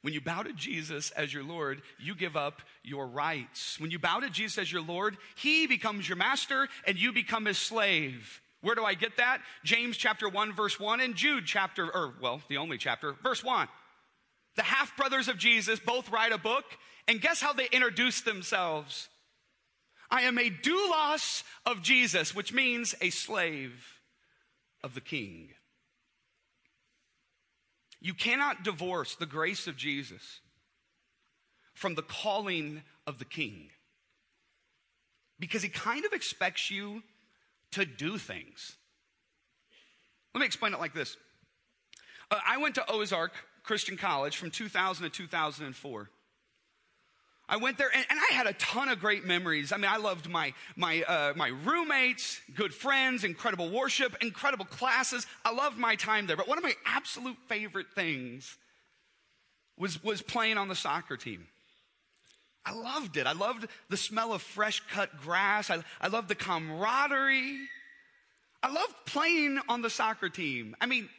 When 0.04 0.12
you 0.12 0.20
bow 0.20 0.42
to 0.42 0.52
Jesus 0.52 1.10
as 1.12 1.32
your 1.32 1.44
Lord, 1.44 1.80
you 1.98 2.14
give 2.14 2.36
up 2.36 2.60
your 2.82 3.06
rights. 3.06 3.80
When 3.80 3.90
you 3.90 3.98
bow 3.98 4.20
to 4.20 4.28
Jesus 4.28 4.58
as 4.58 4.70
your 4.70 4.82
Lord, 4.82 5.16
He 5.34 5.66
becomes 5.66 6.06
your 6.06 6.16
master 6.16 6.68
and 6.86 7.00
you 7.00 7.10
become 7.10 7.46
His 7.46 7.56
slave. 7.56 8.42
Where 8.60 8.74
do 8.74 8.84
I 8.84 8.92
get 8.92 9.16
that? 9.16 9.40
James 9.64 9.96
chapter 9.96 10.28
1, 10.28 10.52
verse 10.52 10.78
1, 10.78 11.00
and 11.00 11.14
Jude 11.14 11.46
chapter, 11.46 11.86
or 11.86 12.12
well, 12.20 12.42
the 12.50 12.58
only 12.58 12.76
chapter, 12.76 13.14
verse 13.22 13.42
1 13.42 13.66
the 14.56 14.62
half 14.62 14.94
brothers 14.94 15.28
of 15.28 15.38
Jesus 15.38 15.80
both 15.80 16.10
write 16.10 16.32
a 16.32 16.38
book, 16.38 16.64
and 17.08 17.20
guess 17.20 17.40
how 17.40 17.54
they 17.54 17.68
introduce 17.72 18.20
themselves? 18.20 19.08
I 20.10 20.22
am 20.22 20.38
a 20.38 20.50
doulos 20.50 21.42
of 21.64 21.82
Jesus, 21.82 22.34
which 22.34 22.52
means 22.52 22.94
a 23.00 23.08
slave 23.08 24.00
of 24.82 24.94
the 24.94 25.00
king. 25.00 25.48
You 28.04 28.12
cannot 28.12 28.64
divorce 28.64 29.14
the 29.14 29.24
grace 29.24 29.66
of 29.66 29.78
Jesus 29.78 30.40
from 31.72 31.94
the 31.94 32.02
calling 32.02 32.82
of 33.06 33.18
the 33.18 33.24
king. 33.24 33.70
Because 35.40 35.62
he 35.62 35.70
kind 35.70 36.04
of 36.04 36.12
expects 36.12 36.70
you 36.70 37.02
to 37.70 37.86
do 37.86 38.18
things. 38.18 38.76
Let 40.34 40.40
me 40.40 40.44
explain 40.44 40.74
it 40.74 40.80
like 40.80 40.92
this 40.92 41.16
uh, 42.30 42.40
I 42.46 42.58
went 42.58 42.74
to 42.74 42.84
Ozark 42.92 43.32
Christian 43.62 43.96
College 43.96 44.36
from 44.36 44.50
2000 44.50 45.04
to 45.04 45.10
2004. 45.10 46.10
I 47.48 47.58
went 47.58 47.76
there 47.76 47.90
and, 47.94 48.04
and, 48.08 48.18
I 48.18 48.32
had 48.32 48.46
a 48.46 48.54
ton 48.54 48.88
of 48.88 49.00
great 49.00 49.26
memories. 49.26 49.70
I 49.70 49.76
mean, 49.76 49.90
I 49.90 49.98
loved 49.98 50.30
my, 50.30 50.54
my, 50.76 51.02
uh, 51.02 51.34
my 51.36 51.48
roommates, 51.48 52.40
good 52.54 52.72
friends, 52.72 53.22
incredible 53.22 53.70
worship, 53.70 54.16
incredible 54.22 54.64
classes. 54.64 55.26
I 55.44 55.52
loved 55.52 55.76
my 55.76 55.94
time 55.94 56.26
there. 56.26 56.36
But 56.36 56.48
one 56.48 56.56
of 56.56 56.64
my 56.64 56.72
absolute 56.86 57.36
favorite 57.48 57.88
things 57.94 58.56
was, 59.76 60.02
was 60.02 60.22
playing 60.22 60.56
on 60.56 60.68
the 60.68 60.74
soccer 60.74 61.18
team. 61.18 61.46
I 62.64 62.72
loved 62.72 63.18
it. 63.18 63.26
I 63.26 63.32
loved 63.32 63.66
the 63.90 63.96
smell 63.98 64.32
of 64.32 64.40
fresh 64.40 64.80
cut 64.90 65.20
grass. 65.20 65.68
I, 65.68 65.82
I 66.00 66.08
loved 66.08 66.28
the 66.28 66.34
camaraderie. 66.34 67.58
I 68.62 68.72
loved 68.72 68.94
playing 69.04 69.60
on 69.68 69.82
the 69.82 69.90
soccer 69.90 70.30
team. 70.30 70.74
I 70.80 70.86
mean, 70.86 71.10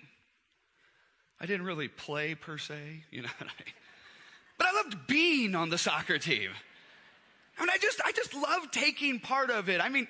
I 1.39 1.45
didn't 1.45 1.67
really 1.67 1.87
play 1.87 2.33
per 2.33 2.57
se, 2.57 3.03
you 3.11 3.21
know. 3.21 3.29
But 4.57 4.67
I 4.67 4.73
loved 4.73 5.07
being 5.07 5.55
on 5.55 5.69
the 5.69 5.77
soccer 5.77 6.17
team. 6.17 6.49
I 7.57 7.61
mean, 7.61 7.69
I 7.69 7.77
just, 7.77 8.01
I 8.05 8.11
just 8.11 8.33
loved 8.33 8.73
taking 8.73 9.19
part 9.19 9.49
of 9.49 9.69
it. 9.69 9.81
I 9.81 9.89
mean, 9.89 10.07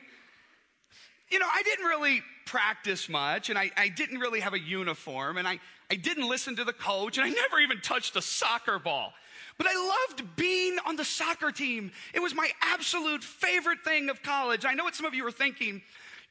you 1.29 1.39
know, 1.39 1.47
I 1.51 1.63
didn't 1.63 1.85
really 1.85 2.21
practice 2.45 3.09
much 3.09 3.49
and 3.49 3.57
I, 3.57 3.71
I 3.75 3.89
didn't 3.89 4.19
really 4.19 4.39
have 4.39 4.53
a 4.53 4.59
uniform 4.59 5.37
and 5.37 5.47
I, 5.47 5.59
I 5.89 5.95
didn't 5.95 6.27
listen 6.27 6.55
to 6.57 6.63
the 6.63 6.73
coach 6.73 7.17
and 7.17 7.25
I 7.25 7.29
never 7.41 7.59
even 7.59 7.81
touched 7.81 8.15
a 8.15 8.21
soccer 8.21 8.79
ball. 8.79 9.13
But 9.57 9.67
I 9.67 9.75
loved 10.09 10.35
being 10.35 10.77
on 10.85 10.95
the 10.95 11.05
soccer 11.05 11.51
team. 11.51 11.91
It 12.13 12.21
was 12.21 12.35
my 12.35 12.49
absolute 12.61 13.23
favorite 13.23 13.83
thing 13.83 14.09
of 14.09 14.21
college. 14.21 14.65
I 14.65 14.73
know 14.73 14.83
what 14.83 14.95
some 14.95 15.05
of 15.05 15.13
you 15.13 15.25
are 15.25 15.31
thinking. 15.31 15.81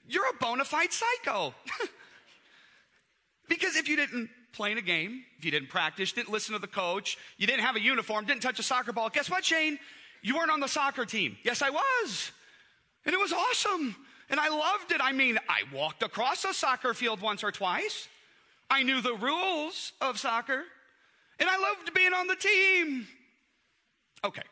You're 0.06 0.28
a 0.28 0.34
bona 0.38 0.64
fide 0.64 0.92
psycho. 0.92 1.54
because 3.48 3.76
if 3.76 3.88
you 3.88 3.96
didn't 3.96 4.28
playing 4.54 4.78
a 4.78 4.82
game, 4.82 5.24
if 5.38 5.44
you 5.44 5.50
didn't 5.50 5.68
practice, 5.68 6.12
didn't 6.12 6.30
listen 6.30 6.54
to 6.54 6.58
the 6.58 6.66
coach, 6.66 7.18
you 7.36 7.46
didn't 7.46 7.64
have 7.64 7.76
a 7.76 7.80
uniform, 7.80 8.24
didn't 8.24 8.42
touch 8.42 8.58
a 8.58 8.62
soccer 8.62 8.92
ball, 8.92 9.10
guess 9.10 9.30
what, 9.30 9.44
Shane? 9.44 9.78
You 10.22 10.36
weren't 10.36 10.50
on 10.50 10.60
the 10.60 10.68
soccer 10.68 11.04
team. 11.04 11.36
Yes, 11.44 11.60
I 11.60 11.70
was. 11.70 12.32
And 13.04 13.14
it 13.14 13.18
was 13.18 13.32
awesome. 13.32 13.94
And 14.30 14.40
I 14.40 14.48
loved 14.48 14.90
it. 14.90 15.00
I 15.02 15.12
mean, 15.12 15.38
I 15.48 15.62
walked 15.74 16.02
across 16.02 16.44
a 16.44 16.54
soccer 16.54 16.94
field 16.94 17.20
once 17.20 17.44
or 17.44 17.52
twice. 17.52 18.08
I 18.70 18.82
knew 18.82 19.02
the 19.02 19.14
rules 19.14 19.92
of 20.00 20.18
soccer. 20.18 20.62
And 21.38 21.48
I 21.48 21.58
loved 21.58 21.92
being 21.94 22.14
on 22.14 22.26
the 22.26 22.36
team. 22.36 23.06
Okay. 24.24 24.42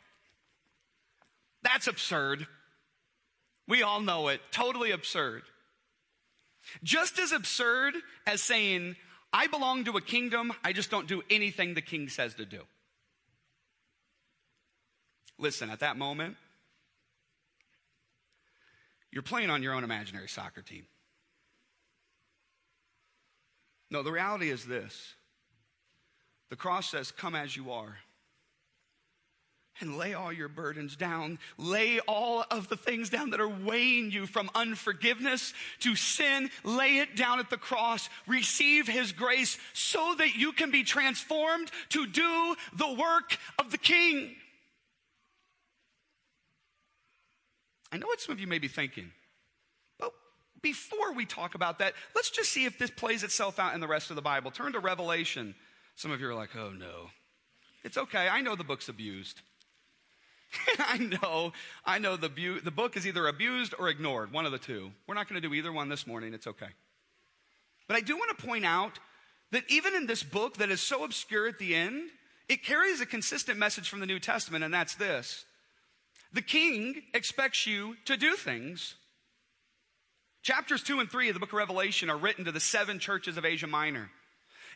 That's 1.63 1.87
absurd. 1.87 2.47
We 3.67 3.83
all 3.83 4.01
know 4.01 4.29
it. 4.29 4.41
Totally 4.51 4.91
absurd. 4.91 5.43
Just 6.83 7.19
as 7.19 7.33
absurd 7.33 7.95
as 8.27 8.43
saying, 8.43 8.97
I 9.33 9.47
belong 9.47 9.85
to 9.85 9.97
a 9.97 10.01
kingdom, 10.01 10.53
I 10.63 10.73
just 10.73 10.91
don't 10.91 11.09
do 11.09 11.23
anything 11.31 11.75
the 11.75 11.81
king 11.81 12.09
says 12.09 12.35
to 12.35 12.45
do. 12.45 12.63
Listen, 15.39 15.71
at 15.71 15.81
that 15.81 15.97
moment, 15.97 16.37
you're 19.11 19.23
playing 19.23 19.51
on 19.51 19.63
your 19.63 19.75
own 19.75 19.85
imaginary 19.85 20.29
soccer 20.29 20.63
team. 20.63 20.87
No, 23.91 24.03
the 24.03 24.13
reality 24.13 24.51
is 24.51 24.65
this 24.65 25.15
the 26.51 26.57
cross 26.57 26.91
says, 26.91 27.11
Come 27.11 27.35
as 27.35 27.57
you 27.57 27.71
are 27.71 27.97
and 29.83 29.99
lay 29.99 30.15
all 30.15 30.33
your 30.33 30.49
burdens 30.49 30.97
down. 30.97 31.39
Lay 31.59 31.99
all 32.01 32.45
of 32.51 32.69
the 32.69 32.77
things 32.77 33.11
down 33.11 33.31
that 33.31 33.41
are 33.41 33.49
weighing 33.49 34.11
you 34.11 34.27
from 34.27 34.49
unforgiveness 34.55 35.53
to 35.81 35.95
sin. 35.95 36.49
Lay 36.65 36.99
it 36.99 37.17
down 37.17 37.39
at 37.39 37.51
the 37.51 37.59
cross. 37.59 38.09
Receive 38.27 38.89
His 38.89 39.13
grace 39.13 39.59
so 39.75 40.15
that 40.17 40.37
you 40.37 40.53
can 40.53 40.71
be 40.71 40.85
transformed 40.85 41.71
to 41.91 42.07
do 42.07 42.55
the 42.75 42.95
work 42.95 43.37
of 43.59 43.71
the 43.71 43.79
King. 43.79 44.37
I 47.91 47.99
know 47.99 48.07
what 48.07 48.21
some 48.21 48.33
of 48.33 48.41
you 48.41 48.47
may 48.47 48.59
be 48.59 48.69
thinking, 48.69 49.11
but 49.99 50.13
before 50.63 51.13
we 51.13 51.27
talk 51.27 51.55
about 51.55 51.81
that, 51.81 51.93
let's 52.15 52.31
just 52.31 52.51
see 52.51 52.65
if 52.65 52.79
this 52.79 52.91
plays 52.91 53.23
itself 53.23 53.59
out 53.59 53.75
in 53.75 53.81
the 53.81 53.89
rest 53.89 54.09
of 54.09 54.17
the 54.17 54.23
Bible. 54.23 54.51
Turn 54.51 54.73
to 54.73 54.79
Revelation. 54.79 55.55
Some 55.97 56.11
of 56.11 56.21
you 56.21 56.29
are 56.29 56.35
like, 56.35 56.57
oh 56.57 56.71
no. 56.71 57.11
It's 57.85 57.99
okay. 57.99 58.29
I 58.29 58.41
know 58.41 58.55
the 58.55 58.65
book's 58.65 58.89
abused. 58.89 59.43
I 60.79 60.99
know, 60.99 61.53
I 61.85 61.99
know 61.99 62.17
the, 62.17 62.29
bu- 62.29 62.61
the 62.61 62.71
book 62.71 62.97
is 62.97 63.07
either 63.07 63.27
abused 63.27 63.75
or 63.79 63.89
ignored, 63.89 64.33
one 64.33 64.47
of 64.47 64.53
the 64.53 64.59
two. 64.59 64.93
We're 65.07 65.15
not 65.15 65.29
going 65.29 65.41
to 65.41 65.49
do 65.49 65.55
either 65.55 65.73
one 65.73 65.89
this 65.89 66.07
morning, 66.07 66.35
it's 66.35 66.47
okay. 66.47 66.69
But 67.89 67.97
I 67.97 68.01
do 68.01 68.17
want 68.17 68.37
to 68.37 68.47
point 68.47 68.65
out 68.65 68.99
that 69.51 69.65
even 69.69 69.95
in 69.95 70.07
this 70.07 70.23
book 70.23 70.59
that 70.59 70.71
is 70.71 70.81
so 70.81 71.05
obscure 71.05 71.47
at 71.47 71.59
the 71.59 71.75
end, 71.75 72.11
it 72.49 72.65
carries 72.65 73.01
a 73.01 73.07
consistent 73.07 73.59
message 73.59 73.89
from 73.89 74.01
the 74.01 74.07
New 74.07 74.19
Testament, 74.19 74.65
and 74.65 74.73
that's 74.73 74.95
this 74.95 75.45
The 76.33 76.43
king 76.43 77.03
expects 77.15 77.67
you 77.67 77.97
to 78.07 78.17
do 78.17 78.35
things. 78.35 78.95
Chapters 80.43 80.83
2 80.83 80.99
and 80.99 81.09
3 81.09 81.29
of 81.29 81.35
the 81.35 81.41
book 81.41 81.51
of 81.51 81.59
Revelation 81.59 82.11
are 82.11 82.17
written 82.17 82.45
to 82.47 82.53
the 82.53 82.61
seven 82.61 82.99
churches 82.99 83.37
of 83.37 83.45
Asia 83.45 83.69
Minor. 83.69 84.11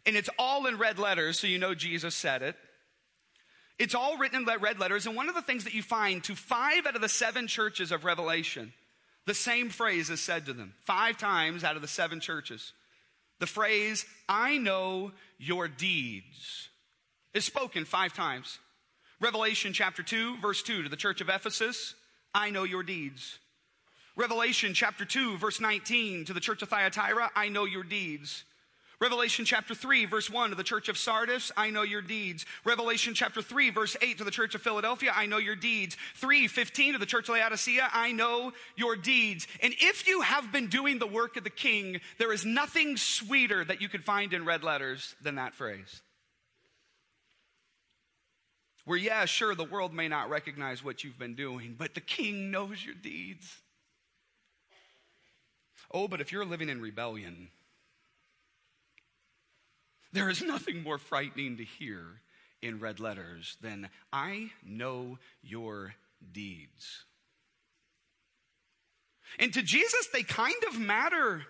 And 0.06 0.14
it's 0.14 0.30
all 0.38 0.66
in 0.66 0.78
red 0.78 0.99
letters, 1.00 1.40
so 1.40 1.49
you 1.49 1.59
know 1.59 1.75
Jesus 1.75 2.14
said 2.14 2.42
it. 2.42 2.54
It's 3.78 3.95
all 3.95 4.16
written 4.16 4.49
in 4.49 4.61
red 4.61 4.78
letters. 4.78 5.06
And 5.06 5.16
one 5.16 5.28
of 5.28 5.35
the 5.35 5.42
things 5.42 5.64
that 5.64 5.75
you 5.75 5.83
find 5.83 6.25
to 6.25 6.35
five 6.35 6.87
out 6.87 6.97
of 6.97 7.02
the 7.02 7.09
seven 7.09 7.47
churches 7.47 7.92
of 7.92 8.04
Revelation, 8.04 8.73
the 9.26 9.35
same 9.35 9.68
phrase 9.68 10.09
is 10.09 10.21
said 10.21 10.47
to 10.47 10.52
them 10.52 10.75
five 10.85 11.18
times 11.18 11.64
out 11.64 11.76
of 11.76 11.83
the 11.83 11.88
seven 11.88 12.21
churches. 12.21 12.73
The 13.38 13.47
phrase, 13.47 14.06
I 14.28 14.56
know 14.56 15.12
your 15.38 15.68
deeds, 15.68 16.68
is 17.35 17.45
spoken 17.45 17.85
five 17.85 18.14
times. 18.14 18.59
Revelation 19.21 19.73
chapter 19.73 20.02
2, 20.02 20.38
verse 20.38 20.62
2 20.62 20.85
to 20.85 20.88
the 20.88 20.97
church 20.97 21.21
of 21.21 21.28
Ephesus, 21.28 21.95
I 22.35 22.50
know 22.50 22.64
your 22.64 22.83
deeds. 22.83 23.38
Revelation 24.14 24.73
chapter 24.73 25.04
2, 25.04 25.37
verse 25.37 25.61
19 25.61 26.26
to 26.26 26.33
the 26.33 26.40
church 26.40 26.62
of 26.62 26.71
Thyatira, 26.71 27.30
I 27.35 27.49
know 27.49 27.64
your 27.64 27.83
deeds. 27.83 28.45
Revelation 28.99 29.45
chapter 29.45 29.75
3, 29.75 30.07
verse 30.07 30.31
1 30.31 30.50
to 30.50 30.57
the 30.57 30.62
church 30.62 30.88
of 30.88 30.97
Sardis, 30.97 31.53
I 31.55 31.69
know 31.69 31.83
your 31.83 32.00
deeds. 32.00 32.47
Revelation 32.65 33.12
chapter 33.12 33.43
3, 33.43 33.69
verse 33.69 33.95
8 34.00 34.17
to 34.19 34.25
the 34.25 34.31
church 34.31 34.55
of 34.55 34.62
Philadelphia, 34.62 35.12
I 35.15 35.26
know 35.26 35.37
your 35.37 35.55
deeds. 35.55 35.99
3, 36.15 36.49
15 36.49 36.95
to 36.95 36.99
the 36.99 37.05
church 37.05 37.29
of 37.29 37.35
Laodicea, 37.35 37.91
I 37.93 38.12
know 38.12 38.53
your 38.75 38.97
deeds. 38.97 39.47
And 39.62 39.75
if 39.79 40.09
you 40.09 40.23
have 40.23 40.50
been 40.50 40.69
doing 40.69 40.99
the 40.99 41.07
work 41.07 41.37
of 41.37 41.45
the 41.45 41.50
king, 41.50 42.00
there 42.19 42.33
is 42.33 42.47
nothing 42.47 42.97
sweeter 42.97 43.67
that 43.67 43.83
you 43.83 43.91
could 43.91 44.03
find 44.03 44.33
in 44.33 44.47
red 44.47 44.65
letters 44.65 45.15
than 45.21 45.35
that 45.35 45.55
phrase. 45.55 46.00
Where, 48.87 48.99
yeah, 48.99 49.26
sure, 49.26 49.55
the 49.55 49.65
world 49.65 49.93
may 49.93 50.09
not 50.09 50.31
recognize 50.31 50.83
what 50.83 51.05
you've 51.05 51.19
been 51.19 51.35
doing, 51.35 51.75
but 51.76 51.95
the 51.95 52.00
king 52.00 52.50
knows 52.50 52.83
your 52.83 52.95
deeds. 52.95 53.59
Oh, 55.91 56.09
but 56.09 56.23
if 56.23 56.33
you're 56.33 56.47
living 56.47 56.71
in 56.71 56.81
rebellion, 56.81 57.49
there 60.13 60.29
is 60.29 60.43
nothing 60.43 60.83
more 60.83 60.99
frightening 60.99 61.57
to 61.59 61.65
hear 61.65 62.21
in 62.63 62.81
red 62.81 63.01
letters 63.01 63.57
than, 63.61 63.89
I 64.13 64.51
know 64.65 65.19
your 65.43 65.95
deeds. 66.33 67.05
And 69.39 69.53
to 69.55 69.63
Jesus, 69.63 70.09
they 70.13 70.23
kind 70.23 70.55
of 70.69 70.79
matter. 70.79 71.43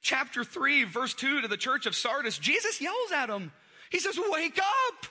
Chapter 0.00 0.44
3, 0.44 0.84
verse 0.84 1.14
2 1.14 1.42
to 1.42 1.48
the 1.48 1.56
church 1.56 1.86
of 1.86 1.94
Sardis, 1.94 2.38
Jesus 2.38 2.80
yells 2.80 3.12
at 3.14 3.26
them. 3.26 3.52
He 3.90 3.98
says, 3.98 4.18
Wake 4.30 4.58
up! 4.58 5.06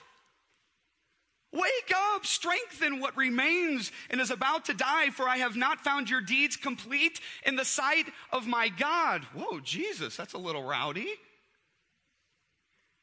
Wake 1.52 1.92
up, 2.14 2.24
strengthen 2.24 2.98
what 2.98 3.14
remains 3.14 3.92
and 4.08 4.22
is 4.22 4.30
about 4.30 4.64
to 4.66 4.74
die, 4.74 5.10
for 5.10 5.28
I 5.28 5.36
have 5.38 5.54
not 5.54 5.80
found 5.80 6.08
your 6.08 6.22
deeds 6.22 6.56
complete 6.56 7.20
in 7.44 7.56
the 7.56 7.64
sight 7.64 8.06
of 8.32 8.46
my 8.46 8.70
God. 8.70 9.22
Whoa, 9.34 9.60
Jesus, 9.60 10.16
that's 10.16 10.32
a 10.32 10.38
little 10.38 10.62
rowdy. 10.62 11.08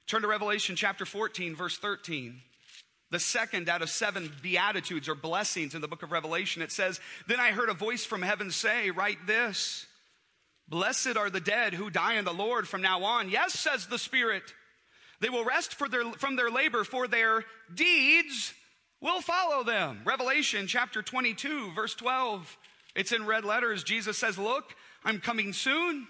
Turn 0.10 0.24
to 0.24 0.28
Revelation 0.28 0.76
chapter 0.76 1.06
14, 1.06 1.56
verse 1.56 1.78
13. 1.78 2.42
The 3.12 3.20
second 3.20 3.70
out 3.70 3.84
of 3.84 3.92
seven 3.92 4.32
beatitudes 4.42 5.08
or 5.08 5.14
blessings 5.14 5.76
in 5.76 5.82
the 5.82 5.88
book 5.88 6.02
of 6.02 6.12
Revelation. 6.12 6.64
It 6.64 6.72
says, 6.72 7.00
Then 7.28 7.40
I 7.40 7.52
heard 7.52 7.70
a 7.70 7.76
voice 7.76 8.06
from 8.06 8.24
heaven 8.24 8.50
say, 8.50 8.90
Write 8.90 9.28
this 9.28 9.86
Blessed 10.68 11.16
are 11.16 11.30
the 11.30 11.40
dead 11.40 11.76
who 11.76 11.92
die 11.92 12.16
in 12.16 12.26
the 12.26 12.34
Lord 12.34 12.68
from 12.68 12.82
now 12.82 13.04
on. 13.04 13.30
Yes, 13.30 13.54
says 13.54 13.86
the 13.86 14.00
Spirit. 14.00 14.42
They 15.22 15.30
will 15.30 15.46
rest 15.46 15.78
their, 15.92 16.04
from 16.14 16.36
their 16.36 16.50
labor, 16.50 16.84
for 16.84 17.08
their 17.08 17.44
deeds 17.72 18.56
will 19.02 19.22
follow 19.22 19.64
them. 19.64 20.02
Revelation 20.06 20.66
chapter 20.66 21.04
22, 21.04 21.74
verse 21.74 21.94
12. 21.94 22.58
It's 22.96 23.12
in 23.12 23.28
red 23.28 23.46
letters. 23.46 23.84
Jesus 23.84 24.18
says, 24.18 24.40
Look, 24.40 24.74
I'm 25.06 25.20
coming 25.20 25.54
soon. 25.54 26.08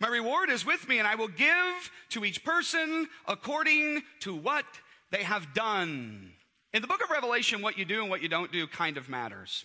My 0.00 0.08
reward 0.08 0.50
is 0.50 0.66
with 0.66 0.88
me, 0.88 0.98
and 0.98 1.06
I 1.06 1.14
will 1.14 1.28
give 1.28 1.90
to 2.10 2.24
each 2.24 2.44
person 2.44 3.08
according 3.26 4.02
to 4.20 4.34
what 4.34 4.64
they 5.10 5.22
have 5.22 5.54
done. 5.54 6.32
In 6.72 6.82
the 6.82 6.88
book 6.88 7.02
of 7.02 7.10
Revelation, 7.10 7.62
what 7.62 7.78
you 7.78 7.84
do 7.84 8.00
and 8.02 8.10
what 8.10 8.22
you 8.22 8.28
don't 8.28 8.50
do 8.50 8.66
kind 8.66 8.96
of 8.96 9.08
matters. 9.08 9.64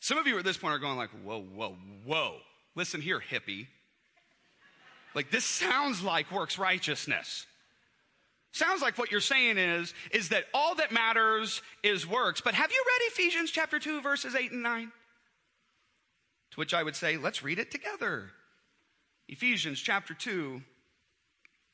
Some 0.00 0.18
of 0.18 0.26
you 0.26 0.38
at 0.38 0.44
this 0.44 0.56
point 0.56 0.74
are 0.74 0.78
going 0.78 0.96
like, 0.96 1.10
whoa, 1.24 1.42
whoa, 1.42 1.76
whoa. 2.04 2.36
Listen 2.74 3.00
here, 3.00 3.20
hippie. 3.20 3.66
Like 5.14 5.30
this 5.30 5.44
sounds 5.44 6.02
like 6.02 6.30
works 6.32 6.58
righteousness. 6.58 7.46
Sounds 8.52 8.82
like 8.82 8.98
what 8.98 9.10
you're 9.10 9.20
saying 9.20 9.58
is, 9.58 9.94
is 10.10 10.28
that 10.28 10.44
all 10.54 10.74
that 10.76 10.92
matters 10.92 11.60
is 11.82 12.06
works. 12.06 12.40
But 12.40 12.54
have 12.54 12.70
you 12.70 12.84
read 12.86 13.08
Ephesians 13.12 13.50
chapter 13.50 13.78
2, 13.78 14.00
verses 14.00 14.34
8 14.34 14.52
and 14.52 14.62
9? 14.62 14.92
To 16.54 16.60
which 16.60 16.72
I 16.72 16.84
would 16.84 16.94
say, 16.94 17.16
let's 17.16 17.42
read 17.42 17.58
it 17.58 17.72
together. 17.72 18.30
Ephesians 19.26 19.80
chapter 19.80 20.14
2, 20.14 20.62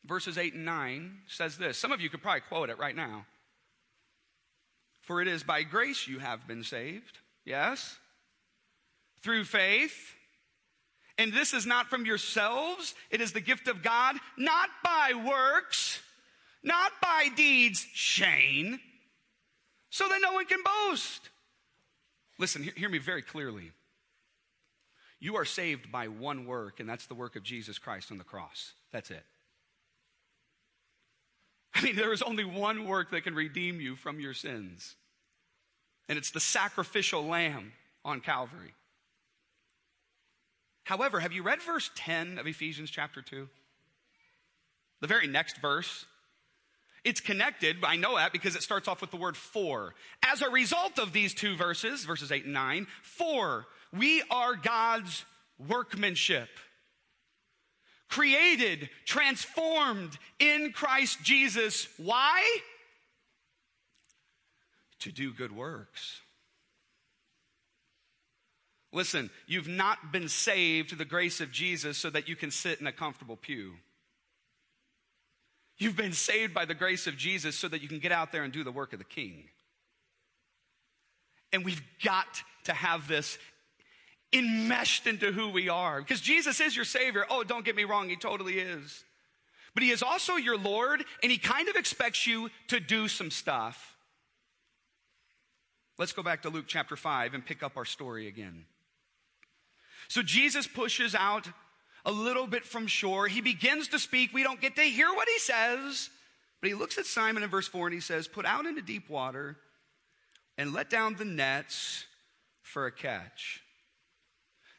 verses 0.07 0.39
8 0.39 0.55
and 0.55 0.65
9 0.65 1.19
says 1.29 1.59
this. 1.59 1.77
Some 1.77 1.93
of 1.93 2.01
you 2.01 2.09
could 2.09 2.23
probably 2.23 2.41
quote 2.49 2.71
it 2.71 2.79
right 2.79 2.97
now. 2.97 3.27
For 5.03 5.21
it 5.21 5.29
is 5.29 5.43
by 5.43 5.65
grace 5.65 6.09
you 6.09 6.19
have 6.19 6.49
been 6.49 6.65
saved. 6.65 7.19
Yes? 7.45 7.99
Through 9.23 9.45
faith. 9.45 10.15
And 11.19 11.31
this 11.31 11.53
is 11.53 11.67
not 11.67 11.89
from 11.89 12.07
yourselves, 12.07 12.95
it 13.11 13.21
is 13.21 13.33
the 13.33 13.43
gift 13.43 13.69
of 13.69 13.83
God, 13.83 14.17
not 14.39 14.71
by 14.83 15.13
works, 15.15 16.01
not 16.63 16.93
by 17.03 17.29
deeds, 17.37 17.87
Shane, 17.93 18.81
so 19.91 20.09
that 20.09 20.21
no 20.23 20.33
one 20.33 20.47
can 20.47 20.61
boast. 20.65 21.29
Listen, 22.39 22.63
hear, 22.63 22.73
hear 22.75 22.89
me 22.89 22.97
very 22.97 23.21
clearly. 23.21 23.73
You 25.21 25.37
are 25.37 25.45
saved 25.45 25.93
by 25.93 26.09
one 26.09 26.47
work, 26.47 26.81
and 26.81 26.89
that's 26.89 27.07
the 27.07 27.15
work 27.15 27.37
of 27.37 27.43
Jesus 27.43 27.79
Christ 27.79 28.11
on 28.11 28.19
the 28.19 28.25
cross. 28.25 28.73
That's 28.91 29.11
it. 29.11 29.25
I 31.75 31.83
mean, 31.83 31.95
there 31.95 32.13
is 32.13 32.23
only 32.23 32.45
one 32.45 32.87
work 32.87 33.11
that 33.11 33.25
can 33.25 33.35
redeem 33.35 33.81
you 33.81 33.97
from 33.97 34.19
your 34.19 34.35
sins, 34.35 34.97
and 36.09 36.19
it's 36.19 36.31
the 36.31 36.41
sacrificial 36.41 37.25
lamb 37.25 37.73
on 38.05 38.21
Calvary. 38.21 38.75
However, 40.85 41.21
have 41.21 41.33
you 41.33 41.43
read 41.43 41.63
verse 41.63 41.91
10 41.95 42.39
of 42.39 42.47
Ephesians 42.47 42.91
chapter 42.91 43.23
2? 43.23 43.49
The 45.01 45.07
very 45.07 45.27
next 45.29 45.59
verse. 45.59 46.07
It's 47.05 47.21
connected, 47.21 47.77
I 47.83 47.97
know 47.97 48.17
that 48.17 48.33
because 48.33 48.57
it 48.57 48.63
starts 48.63 48.89
off 48.89 49.01
with 49.01 49.11
the 49.11 49.17
word 49.17 49.37
for. 49.37 49.95
As 50.23 50.43
a 50.43 50.51
result 50.51 50.99
of 50.99 51.13
these 51.13 51.33
two 51.33 51.57
verses, 51.57 52.05
verses 52.05 52.31
8 52.31 52.45
and 52.45 52.55
9, 52.55 52.87
for 53.03 53.67
we 53.93 54.23
are 54.31 54.55
God's 54.55 55.25
workmanship 55.59 56.49
created, 58.11 58.91
transformed 59.07 60.19
in 60.39 60.73
Christ 60.73 61.23
Jesus. 61.23 61.89
Why? 61.97 62.43
To 65.01 65.13
do 65.13 65.33
good 65.33 65.53
works. 65.57 66.21
Listen, 68.93 69.31
you've 69.47 69.69
not 69.69 70.11
been 70.11 70.29
saved 70.29 70.91
to 70.91 70.97
the 70.97 71.05
grace 71.05 71.41
of 71.41 71.53
Jesus 71.53 71.97
so 71.97 72.11
that 72.11 72.29
you 72.29 72.35
can 72.35 72.51
sit 72.51 72.81
in 72.81 72.89
a 72.89 72.93
comfortable 72.93 73.37
pew. 73.37 73.75
You've 75.81 75.97
been 75.97 76.13
saved 76.13 76.53
by 76.53 76.67
the 76.67 76.75
grace 76.75 77.07
of 77.07 77.17
Jesus 77.17 77.57
so 77.57 77.67
that 77.67 77.81
you 77.81 77.89
can 77.89 78.01
get 78.01 78.13
out 78.13 78.33
there 78.33 78.45
and 78.45 78.53
do 78.53 78.63
the 78.63 78.71
work 78.71 78.93
of 78.93 78.99
the 78.99 79.05
king. 79.05 79.45
And 81.55 81.65
we've 81.65 81.83
got 82.05 82.43
to 82.65 82.75
have 82.75 83.09
this 83.09 83.39
enmeshed 84.31 85.07
into 85.07 85.33
who 85.33 85.49
we 85.49 85.71
are. 85.71 86.01
Because 86.01 86.21
Jesus 86.21 86.61
is 86.61 86.77
your 86.77 86.85
Savior. 86.85 87.25
Oh, 87.31 87.43
don't 87.45 87.65
get 87.65 87.75
me 87.75 87.85
wrong, 87.85 88.11
He 88.11 88.17
totally 88.17 88.59
is. 88.59 89.05
But 89.73 89.83
He 89.83 89.91
is 89.91 90.03
also 90.03 90.35
your 90.35 90.59
Lord, 90.59 91.03
and 91.23 91.33
He 91.33 91.39
kind 91.39 91.67
of 91.67 91.77
expects 91.77 92.27
you 92.27 92.51
to 92.69 92.79
do 92.79 93.09
some 93.09 93.31
stuff. 93.31 93.97
Let's 95.99 96.13
go 96.13 96.23
back 96.23 96.43
to 96.43 96.51
Luke 96.51 96.67
chapter 96.69 96.95
5 96.95 97.33
and 97.33 97.45
pick 97.45 97.63
up 97.63 97.79
our 97.79 97.87
story 97.87 98.29
again. 98.29 98.67
So 100.09 100.23
Jesus 100.23 100.67
pushes 100.67 101.15
out 101.15 101.49
a 102.05 102.13
little 102.13 102.47
bit 102.47 102.65
from 102.65 102.87
shore. 102.87 103.27
He 103.29 103.41
begins 103.41 103.89
to 103.89 103.99
speak. 103.99 104.33
We 104.33 104.43
don't 104.43 104.61
get 104.61 104.77
to 104.77 104.83
hear 104.83 105.09
what 105.13 105.29
he 105.29 105.39
says, 105.39 106.11
but 106.61 106.69
he 106.69 106.75
looks 106.75 106.99
at 106.99 107.07
Simon 107.07 107.43
in 107.43 107.51
verse 107.51 107.69
4 107.69 107.89
and 107.89 107.95
he 107.95 108.01
says, 108.01 108.29
Put 108.29 108.47
out 108.47 108.67
into 108.67 108.83
deep 108.83 109.09
water 109.09 109.57
and 110.57 110.73
let 110.73 110.91
down 110.91 111.17
the 111.17 111.25
nets 111.25 112.05
for 112.63 112.87
a 112.87 112.93
catch. 112.93 113.63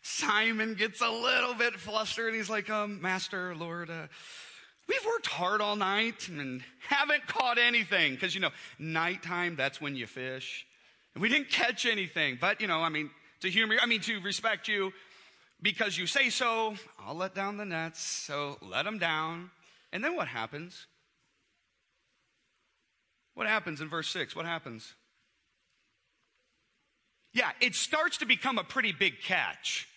Simon 0.01 0.73
gets 0.73 1.01
a 1.01 1.09
little 1.09 1.53
bit 1.53 1.75
flustered. 1.75 2.27
and 2.27 2.35
He's 2.35 2.49
like, 2.49 2.69
um, 2.69 3.01
Master, 3.01 3.55
Lord, 3.55 3.89
uh, 3.89 4.07
we've 4.87 5.05
worked 5.05 5.27
hard 5.27 5.61
all 5.61 5.75
night 5.75 6.27
and 6.27 6.63
haven't 6.87 7.27
caught 7.27 7.57
anything. 7.57 8.13
Because, 8.13 8.33
you 8.33 8.41
know, 8.41 8.49
nighttime, 8.79 9.55
that's 9.55 9.79
when 9.79 9.95
you 9.95 10.07
fish. 10.07 10.65
And 11.13 11.21
we 11.21 11.29
didn't 11.29 11.49
catch 11.49 11.85
anything. 11.85 12.37
But, 12.39 12.61
you 12.61 12.67
know, 12.67 12.81
I 12.81 12.89
mean, 12.89 13.11
to 13.41 13.49
humor, 13.49 13.75
I 13.81 13.85
mean, 13.85 14.01
to 14.01 14.19
respect 14.21 14.67
you, 14.67 14.91
because 15.61 15.97
you 15.97 16.07
say 16.07 16.29
so, 16.29 16.75
I'll 16.99 17.15
let 17.15 17.35
down 17.35 17.57
the 17.57 17.65
nets. 17.65 18.01
So 18.01 18.57
let 18.61 18.85
them 18.85 18.97
down. 18.97 19.51
And 19.93 20.03
then 20.03 20.15
what 20.15 20.27
happens? 20.27 20.87
What 23.33 23.47
happens 23.47 23.81
in 23.81 23.89
verse 23.89 24.09
6? 24.09 24.35
What 24.35 24.45
happens? 24.45 24.93
Yeah, 27.33 27.51
it 27.61 27.75
starts 27.75 28.17
to 28.17 28.25
become 28.25 28.57
a 28.57 28.63
pretty 28.63 28.91
big 28.91 29.21
catch. 29.21 29.87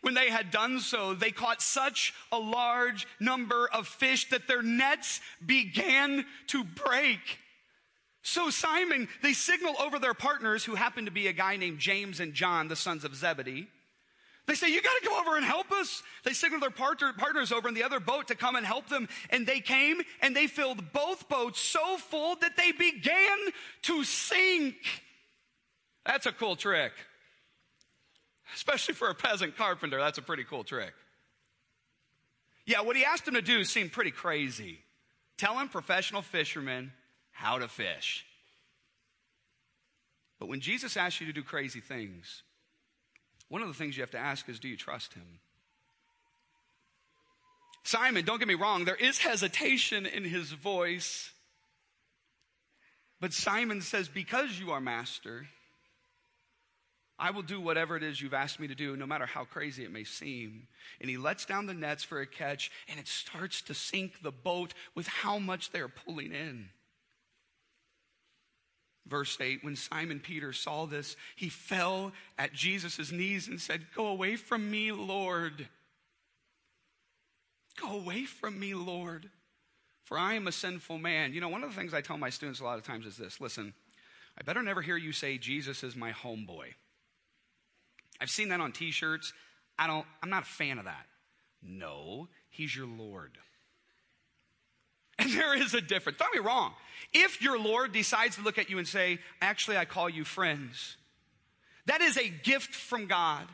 When 0.00 0.14
they 0.14 0.28
had 0.28 0.50
done 0.50 0.80
so, 0.80 1.14
they 1.14 1.30
caught 1.30 1.62
such 1.62 2.12
a 2.30 2.38
large 2.38 3.06
number 3.20 3.68
of 3.72 3.88
fish 3.88 4.28
that 4.30 4.46
their 4.46 4.60
nets 4.62 5.20
began 5.44 6.26
to 6.48 6.64
break. 6.64 7.38
So 8.22 8.50
Simon, 8.50 9.08
they 9.22 9.32
signal 9.32 9.74
over 9.80 9.98
their 9.98 10.12
partners, 10.12 10.64
who 10.64 10.74
happened 10.74 11.06
to 11.06 11.12
be 11.12 11.26
a 11.28 11.32
guy 11.32 11.56
named 11.56 11.78
James 11.78 12.20
and 12.20 12.34
John, 12.34 12.68
the 12.68 12.76
sons 12.76 13.04
of 13.04 13.14
Zebedee. 13.14 13.68
They 14.46 14.54
say, 14.54 14.68
You 14.68 14.82
got 14.82 14.94
to 15.02 15.08
go 15.08 15.18
over 15.20 15.36
and 15.36 15.44
help 15.44 15.72
us. 15.72 16.02
They 16.24 16.32
signaled 16.32 16.62
their 16.62 16.70
partner, 16.70 17.12
partners 17.16 17.52
over 17.52 17.68
in 17.68 17.74
the 17.74 17.82
other 17.82 18.00
boat 18.00 18.28
to 18.28 18.34
come 18.34 18.56
and 18.56 18.66
help 18.66 18.88
them. 18.88 19.08
And 19.30 19.46
they 19.46 19.60
came 19.60 20.02
and 20.20 20.36
they 20.36 20.46
filled 20.46 20.92
both 20.92 21.28
boats 21.28 21.60
so 21.60 21.96
full 21.96 22.36
that 22.36 22.56
they 22.56 22.72
began 22.72 23.38
to 23.82 24.04
sink. 24.04 24.76
That's 26.04 26.26
a 26.26 26.32
cool 26.32 26.56
trick. 26.56 26.92
Especially 28.54 28.94
for 28.94 29.08
a 29.08 29.14
peasant 29.14 29.56
carpenter, 29.56 29.98
that's 29.98 30.18
a 30.18 30.22
pretty 30.22 30.44
cool 30.44 30.64
trick. 30.64 30.92
Yeah, 32.66 32.82
what 32.82 32.96
he 32.96 33.04
asked 33.04 33.26
him 33.26 33.34
to 33.34 33.42
do 33.42 33.64
seemed 33.64 33.92
pretty 33.92 34.10
crazy. 34.10 34.78
Telling 35.36 35.68
professional 35.68 36.22
fishermen 36.22 36.92
how 37.32 37.58
to 37.58 37.68
fish. 37.68 38.24
But 40.38 40.48
when 40.48 40.60
Jesus 40.60 40.96
asks 40.96 41.20
you 41.20 41.26
to 41.26 41.32
do 41.32 41.42
crazy 41.42 41.80
things, 41.80 42.42
one 43.54 43.62
of 43.62 43.68
the 43.68 43.74
things 43.74 43.96
you 43.96 44.02
have 44.02 44.10
to 44.10 44.18
ask 44.18 44.48
is 44.48 44.58
do 44.58 44.66
you 44.66 44.76
trust 44.76 45.14
him? 45.14 45.38
Simon, 47.84 48.24
don't 48.24 48.40
get 48.40 48.48
me 48.48 48.54
wrong, 48.54 48.84
there 48.84 48.96
is 48.96 49.18
hesitation 49.18 50.06
in 50.06 50.24
his 50.24 50.50
voice. 50.50 51.30
But 53.20 53.32
Simon 53.32 53.80
says, 53.80 54.08
Because 54.08 54.58
you 54.58 54.72
are 54.72 54.80
master, 54.80 55.46
I 57.16 57.30
will 57.30 57.42
do 57.42 57.60
whatever 57.60 57.96
it 57.96 58.02
is 58.02 58.20
you've 58.20 58.34
asked 58.34 58.58
me 58.58 58.66
to 58.66 58.74
do, 58.74 58.96
no 58.96 59.06
matter 59.06 59.24
how 59.24 59.44
crazy 59.44 59.84
it 59.84 59.92
may 59.92 60.02
seem. 60.02 60.66
And 61.00 61.08
he 61.08 61.16
lets 61.16 61.46
down 61.46 61.66
the 61.66 61.74
nets 61.74 62.02
for 62.02 62.20
a 62.20 62.26
catch, 62.26 62.72
and 62.88 62.98
it 62.98 63.06
starts 63.06 63.62
to 63.62 63.72
sink 63.72 64.20
the 64.20 64.32
boat 64.32 64.74
with 64.96 65.06
how 65.06 65.38
much 65.38 65.70
they're 65.70 65.86
pulling 65.86 66.32
in. 66.32 66.70
Verse 69.06 69.36
8 69.40 69.62
When 69.62 69.76
Simon 69.76 70.20
Peter 70.20 70.52
saw 70.52 70.86
this, 70.86 71.16
he 71.36 71.48
fell 71.48 72.12
at 72.38 72.52
Jesus' 72.52 73.12
knees 73.12 73.48
and 73.48 73.60
said, 73.60 73.86
Go 73.94 74.06
away 74.06 74.36
from 74.36 74.70
me, 74.70 74.92
Lord. 74.92 75.68
Go 77.80 77.92
away 77.92 78.24
from 78.24 78.58
me, 78.58 78.74
Lord, 78.74 79.30
for 80.04 80.16
I 80.16 80.34
am 80.34 80.46
a 80.46 80.52
sinful 80.52 80.98
man. 80.98 81.34
You 81.34 81.40
know, 81.40 81.48
one 81.48 81.64
of 81.64 81.70
the 81.70 81.76
things 81.76 81.92
I 81.92 82.00
tell 82.00 82.16
my 82.16 82.30
students 82.30 82.60
a 82.60 82.64
lot 82.64 82.78
of 82.78 82.84
times 82.84 83.04
is 83.04 83.16
this 83.16 83.40
listen, 83.40 83.74
I 84.38 84.42
better 84.42 84.62
never 84.62 84.80
hear 84.80 84.96
you 84.96 85.12
say, 85.12 85.38
Jesus 85.38 85.82
is 85.82 85.96
my 85.96 86.12
homeboy. 86.12 86.74
I've 88.20 88.30
seen 88.30 88.48
that 88.50 88.60
on 88.60 88.72
t 88.72 88.90
shirts. 88.90 89.32
I 89.78 89.86
don't, 89.88 90.06
I'm 90.22 90.30
not 90.30 90.44
a 90.44 90.46
fan 90.46 90.78
of 90.78 90.84
that. 90.84 91.06
No, 91.62 92.28
he's 92.48 92.76
your 92.76 92.86
Lord. 92.86 93.38
There 95.34 95.54
is 95.60 95.74
a 95.74 95.80
difference. 95.80 96.18
Don't 96.18 96.32
be 96.32 96.40
wrong. 96.40 96.72
If 97.12 97.40
your 97.40 97.58
Lord 97.58 97.92
decides 97.92 98.36
to 98.36 98.42
look 98.42 98.58
at 98.58 98.70
you 98.70 98.78
and 98.78 98.86
say, 98.86 99.18
Actually, 99.40 99.76
I 99.76 99.84
call 99.84 100.08
you 100.08 100.24
friends, 100.24 100.96
that 101.86 102.00
is 102.00 102.16
a 102.16 102.28
gift 102.28 102.74
from 102.74 103.06
God. 103.06 103.46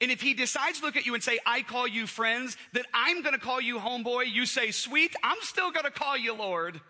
And 0.00 0.10
if 0.10 0.22
he 0.22 0.32
decides 0.32 0.80
to 0.80 0.86
look 0.86 0.96
at 0.96 1.04
you 1.04 1.14
and 1.14 1.22
say, 1.22 1.38
I 1.44 1.60
call 1.60 1.86
you 1.86 2.06
friends, 2.06 2.56
that 2.72 2.86
I'm 2.94 3.22
going 3.22 3.34
to 3.34 3.40
call 3.40 3.60
you 3.60 3.78
homeboy, 3.78 4.32
you 4.32 4.46
say, 4.46 4.70
Sweet, 4.70 5.14
I'm 5.22 5.36
still 5.42 5.70
going 5.70 5.84
to 5.84 5.90
call 5.90 6.16
you 6.16 6.34
Lord. 6.34 6.80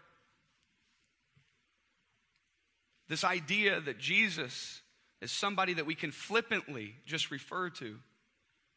This 3.08 3.24
idea 3.24 3.80
that 3.80 3.98
Jesus 3.98 4.80
is 5.20 5.32
somebody 5.32 5.74
that 5.74 5.86
we 5.86 5.96
can 5.96 6.12
flippantly 6.12 6.94
just 7.04 7.30
refer 7.30 7.68
to 7.70 7.96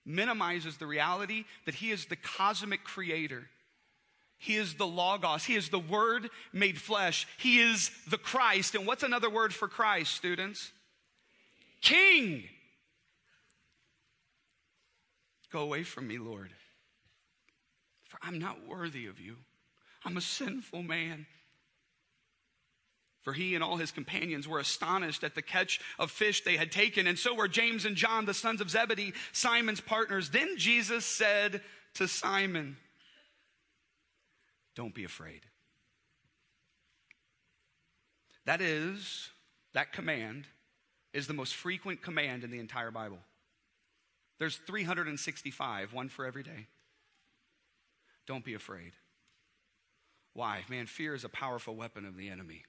minimizes 0.05 0.77
the 0.77 0.87
reality 0.87 1.45
that 1.65 1.75
he 1.75 1.91
is 1.91 2.07
the 2.07 2.15
cosmic 2.15 2.83
creator 2.83 3.47
He 4.43 4.57
is 4.57 4.73
the 4.73 4.85
Logos. 4.85 5.45
He 5.45 5.55
is 5.55 5.69
the 5.69 5.79
Word 5.79 6.29
made 6.51 6.77
flesh. 6.77 7.25
He 7.37 7.61
is 7.61 7.89
the 8.09 8.17
Christ. 8.17 8.75
And 8.75 8.85
what's 8.85 9.01
another 9.01 9.29
word 9.29 9.53
for 9.53 9.69
Christ, 9.69 10.13
students? 10.13 10.73
King. 11.81 12.43
Go 15.49 15.61
away 15.61 15.83
from 15.83 16.09
me, 16.09 16.17
Lord, 16.17 16.51
for 18.09 18.19
I'm 18.21 18.37
not 18.37 18.67
worthy 18.67 19.05
of 19.05 19.17
you. 19.17 19.37
I'm 20.03 20.17
a 20.17 20.21
sinful 20.21 20.83
man. 20.83 21.25
For 23.21 23.31
he 23.31 23.55
and 23.55 23.63
all 23.63 23.77
his 23.77 23.91
companions 23.91 24.45
were 24.45 24.59
astonished 24.59 25.23
at 25.23 25.35
the 25.35 25.41
catch 25.41 25.79
of 25.97 26.11
fish 26.11 26.43
they 26.43 26.57
had 26.57 26.69
taken, 26.69 27.07
and 27.07 27.17
so 27.17 27.33
were 27.33 27.47
James 27.47 27.85
and 27.85 27.95
John, 27.95 28.25
the 28.25 28.33
sons 28.33 28.59
of 28.59 28.69
Zebedee, 28.69 29.13
Simon's 29.31 29.79
partners. 29.79 30.31
Then 30.31 30.57
Jesus 30.57 31.05
said 31.05 31.61
to 31.93 32.09
Simon, 32.09 32.75
Don't 34.75 34.93
be 34.93 35.03
afraid. 35.03 35.41
That 38.45 38.61
is, 38.61 39.29
that 39.73 39.93
command 39.93 40.45
is 41.13 41.27
the 41.27 41.33
most 41.33 41.55
frequent 41.55 42.01
command 42.01 42.43
in 42.43 42.51
the 42.51 42.59
entire 42.59 42.91
Bible. 42.91 43.19
There's 44.39 44.57
365, 44.57 45.93
one 45.93 46.09
for 46.09 46.25
every 46.25 46.43
day. 46.43 46.67
Don't 48.25 48.43
be 48.43 48.53
afraid. 48.53 48.93
Why? 50.33 50.63
Man, 50.69 50.87
fear 50.87 51.13
is 51.13 51.23
a 51.23 51.29
powerful 51.29 51.75
weapon 51.75 52.05
of 52.05 52.17
the 52.17 52.29
enemy. 52.29 52.63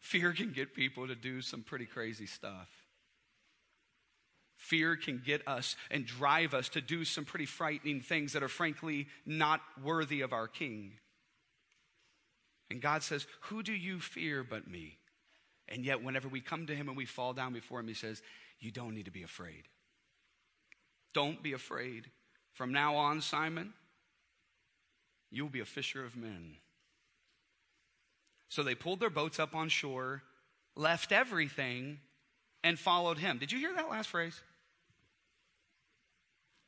Fear 0.00 0.32
can 0.32 0.52
get 0.52 0.74
people 0.74 1.06
to 1.06 1.14
do 1.14 1.40
some 1.40 1.62
pretty 1.62 1.86
crazy 1.86 2.26
stuff. 2.26 2.68
Fear 4.64 4.96
can 4.96 5.20
get 5.22 5.46
us 5.46 5.76
and 5.90 6.06
drive 6.06 6.54
us 6.54 6.70
to 6.70 6.80
do 6.80 7.04
some 7.04 7.26
pretty 7.26 7.44
frightening 7.44 8.00
things 8.00 8.32
that 8.32 8.42
are 8.42 8.48
frankly 8.48 9.08
not 9.26 9.60
worthy 9.82 10.22
of 10.22 10.32
our 10.32 10.48
King. 10.48 10.94
And 12.70 12.80
God 12.80 13.02
says, 13.02 13.26
Who 13.42 13.62
do 13.62 13.74
you 13.74 14.00
fear 14.00 14.42
but 14.42 14.66
me? 14.66 14.96
And 15.68 15.84
yet, 15.84 16.02
whenever 16.02 16.28
we 16.28 16.40
come 16.40 16.66
to 16.68 16.74
Him 16.74 16.88
and 16.88 16.96
we 16.96 17.04
fall 17.04 17.34
down 17.34 17.52
before 17.52 17.78
Him, 17.78 17.88
He 17.88 17.94
says, 17.94 18.22
You 18.58 18.70
don't 18.70 18.94
need 18.94 19.04
to 19.04 19.10
be 19.10 19.22
afraid. 19.22 19.64
Don't 21.12 21.42
be 21.42 21.52
afraid. 21.52 22.10
From 22.54 22.72
now 22.72 22.96
on, 22.96 23.20
Simon, 23.20 23.74
you'll 25.30 25.50
be 25.50 25.60
a 25.60 25.66
fisher 25.66 26.06
of 26.06 26.16
men. 26.16 26.56
So 28.48 28.62
they 28.62 28.74
pulled 28.74 29.00
their 29.00 29.10
boats 29.10 29.38
up 29.38 29.54
on 29.54 29.68
shore, 29.68 30.22
left 30.74 31.12
everything, 31.12 31.98
and 32.62 32.78
followed 32.78 33.18
him. 33.18 33.36
Did 33.36 33.52
you 33.52 33.58
hear 33.58 33.74
that 33.74 33.90
last 33.90 34.08
phrase? 34.08 34.40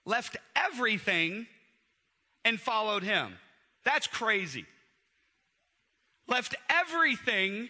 Left 0.07 0.37
everything 0.55 1.47
and 2.45 2.59
followed 2.59 3.03
him. 3.03 3.35
That's 3.85 4.07
crazy. 4.07 4.65
Left 6.29 6.55
everything 6.71 7.69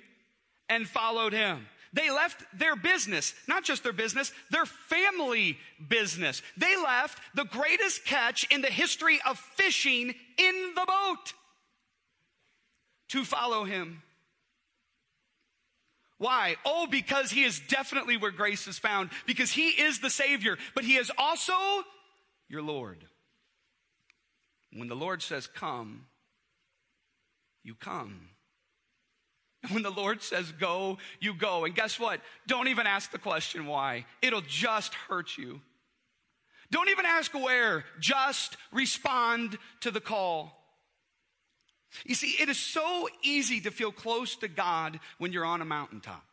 and 0.68 0.86
followed 0.86 1.32
him. 1.32 1.66
They 1.92 2.10
left 2.10 2.44
their 2.58 2.76
business, 2.76 3.32
not 3.48 3.64
just 3.64 3.82
their 3.82 3.92
business, 3.92 4.32
their 4.50 4.66
family 4.66 5.58
business. 5.88 6.42
They 6.56 6.76
left 6.76 7.18
the 7.34 7.44
greatest 7.44 8.04
catch 8.04 8.44
in 8.52 8.60
the 8.60 8.68
history 8.68 9.18
of 9.24 9.38
fishing 9.38 10.14
in 10.36 10.72
the 10.74 10.84
boat 10.86 11.32
to 13.08 13.24
follow 13.24 13.64
him. 13.64 14.02
Why? 16.18 16.56
Oh, 16.64 16.86
because 16.86 17.30
he 17.30 17.44
is 17.44 17.60
definitely 17.60 18.16
where 18.16 18.30
grace 18.30 18.66
is 18.66 18.78
found, 18.78 19.10
because 19.26 19.52
he 19.52 19.68
is 19.68 20.00
the 20.00 20.10
Savior, 20.10 20.58
but 20.74 20.84
he 20.84 20.96
is 20.96 21.10
also 21.16 21.54
your 22.48 22.62
Lord. 22.62 23.04
When 24.72 24.88
the 24.88 24.96
Lord 24.96 25.22
says, 25.22 25.46
Come, 25.46 26.06
you 27.62 27.74
come. 27.74 28.28
When 29.72 29.82
the 29.82 29.90
Lord 29.90 30.22
says 30.22 30.52
go, 30.52 30.98
you 31.20 31.34
go. 31.34 31.64
And 31.64 31.74
guess 31.74 31.98
what? 31.98 32.20
Don't 32.46 32.68
even 32.68 32.86
ask 32.86 33.10
the 33.10 33.18
question 33.18 33.66
why. 33.66 34.06
It'll 34.22 34.42
just 34.42 34.94
hurt 34.94 35.36
you. 35.36 35.60
Don't 36.70 36.88
even 36.88 37.06
ask 37.06 37.32
where. 37.34 37.84
Just 37.98 38.56
respond 38.72 39.58
to 39.80 39.90
the 39.90 40.00
call. 40.00 40.52
You 42.04 42.14
see, 42.14 42.36
it 42.40 42.48
is 42.48 42.58
so 42.58 43.08
easy 43.22 43.60
to 43.62 43.70
feel 43.70 43.92
close 43.92 44.36
to 44.36 44.48
God 44.48 45.00
when 45.18 45.32
you're 45.32 45.44
on 45.44 45.62
a 45.62 45.64
mountaintop. 45.64 46.24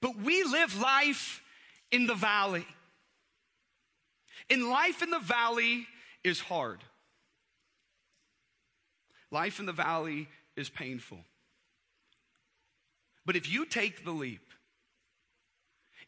But 0.00 0.16
we 0.18 0.44
live 0.44 0.80
life 0.80 1.42
in 1.90 2.06
the 2.06 2.14
valley. 2.14 2.66
And 4.50 4.68
life 4.68 5.02
in 5.02 5.10
the 5.10 5.18
valley 5.18 5.86
is 6.24 6.40
hard. 6.40 6.82
Life 9.30 9.60
in 9.60 9.66
the 9.66 9.72
valley 9.72 10.28
is 10.56 10.68
painful. 10.68 11.18
But 13.26 13.36
if 13.36 13.50
you 13.50 13.66
take 13.66 14.04
the 14.04 14.10
leap, 14.10 14.40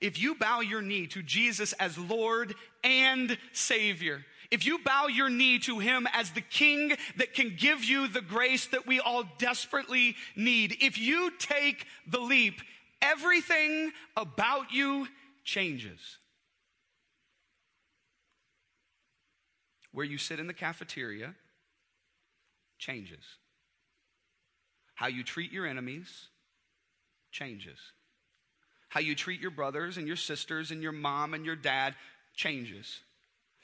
if 0.00 0.18
you 0.18 0.34
bow 0.34 0.60
your 0.60 0.80
knee 0.80 1.06
to 1.08 1.22
Jesus 1.22 1.74
as 1.74 1.98
Lord 1.98 2.54
and 2.82 3.36
Savior, 3.52 4.24
if 4.50 4.64
you 4.66 4.78
bow 4.78 5.06
your 5.06 5.28
knee 5.28 5.58
to 5.60 5.78
Him 5.78 6.08
as 6.12 6.30
the 6.30 6.40
King 6.40 6.96
that 7.18 7.34
can 7.34 7.54
give 7.56 7.84
you 7.84 8.08
the 8.08 8.22
grace 8.22 8.66
that 8.68 8.86
we 8.86 8.98
all 8.98 9.24
desperately 9.38 10.16
need, 10.34 10.78
if 10.80 10.98
you 10.98 11.30
take 11.38 11.86
the 12.06 12.20
leap, 12.20 12.60
everything 13.02 13.92
about 14.16 14.72
you 14.72 15.06
changes. 15.44 16.18
Where 19.92 20.06
you 20.06 20.18
sit 20.18 20.40
in 20.40 20.46
the 20.46 20.54
cafeteria 20.54 21.34
changes. 22.78 23.24
How 24.94 25.06
you 25.06 25.24
treat 25.24 25.52
your 25.52 25.66
enemies 25.66 26.28
changes. 27.32 27.78
How 28.88 29.00
you 29.00 29.14
treat 29.14 29.40
your 29.40 29.50
brothers 29.50 29.96
and 29.96 30.06
your 30.06 30.16
sisters 30.16 30.70
and 30.70 30.82
your 30.82 30.92
mom 30.92 31.32
and 31.32 31.46
your 31.46 31.56
dad 31.56 31.94
changes. 32.34 33.00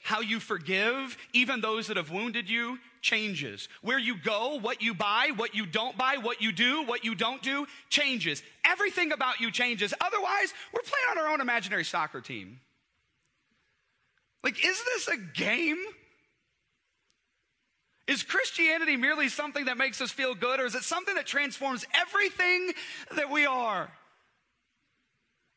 How 0.01 0.21
you 0.21 0.39
forgive 0.39 1.17
even 1.33 1.59
those 1.59 1.87
that 1.87 1.97
have 1.97 2.11
wounded 2.11 2.49
you 2.49 2.77
changes. 3.01 3.67
Where 3.81 3.99
you 3.99 4.15
go, 4.17 4.59
what 4.59 4.81
you 4.81 4.93
buy, 4.93 5.31
what 5.35 5.55
you 5.55 5.65
don't 5.65 5.97
buy, 5.97 6.17
what 6.21 6.41
you 6.41 6.51
do, 6.51 6.83
what 6.83 7.03
you 7.03 7.15
don't 7.15 7.41
do 7.41 7.65
changes. 7.89 8.41
Everything 8.65 9.11
about 9.11 9.39
you 9.39 9.51
changes. 9.51 9.93
Otherwise, 9.99 10.53
we're 10.73 10.81
playing 10.81 11.05
on 11.11 11.17
our 11.17 11.33
own 11.33 11.41
imaginary 11.41 11.83
soccer 11.83 12.21
team. 12.21 12.59
Like, 14.43 14.63
is 14.63 14.81
this 14.83 15.07
a 15.07 15.17
game? 15.17 15.83
Is 18.07 18.23
Christianity 18.23 18.95
merely 18.95 19.27
something 19.27 19.65
that 19.65 19.77
makes 19.77 19.99
us 19.99 20.11
feel 20.11 20.33
good, 20.33 20.61
or 20.61 20.65
is 20.65 20.75
it 20.75 20.83
something 20.83 21.15
that 21.15 21.25
transforms 21.25 21.85
everything 21.93 22.71
that 23.15 23.29
we 23.29 23.45
are? 23.45 23.91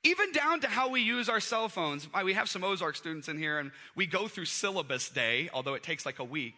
Even 0.03 0.33
down 0.33 0.61
to 0.61 0.67
how 0.67 0.89
we 0.89 1.01
use 1.01 1.29
our 1.29 1.39
cell 1.39 1.69
phones. 1.69 2.09
We 2.25 2.35
have 2.35 2.49
some 2.49 2.65
Ozark 2.65 2.97
students 2.97 3.29
in 3.29 3.39
here, 3.39 3.61
and 3.61 3.71
we 3.95 4.07
go 4.07 4.27
through 4.27 4.47
syllabus 4.47 5.11
day, 5.11 5.49
although 5.55 5.75
it 5.75 5.85
takes 5.85 6.05
like 6.05 6.19
a 6.19 6.25
week. 6.25 6.55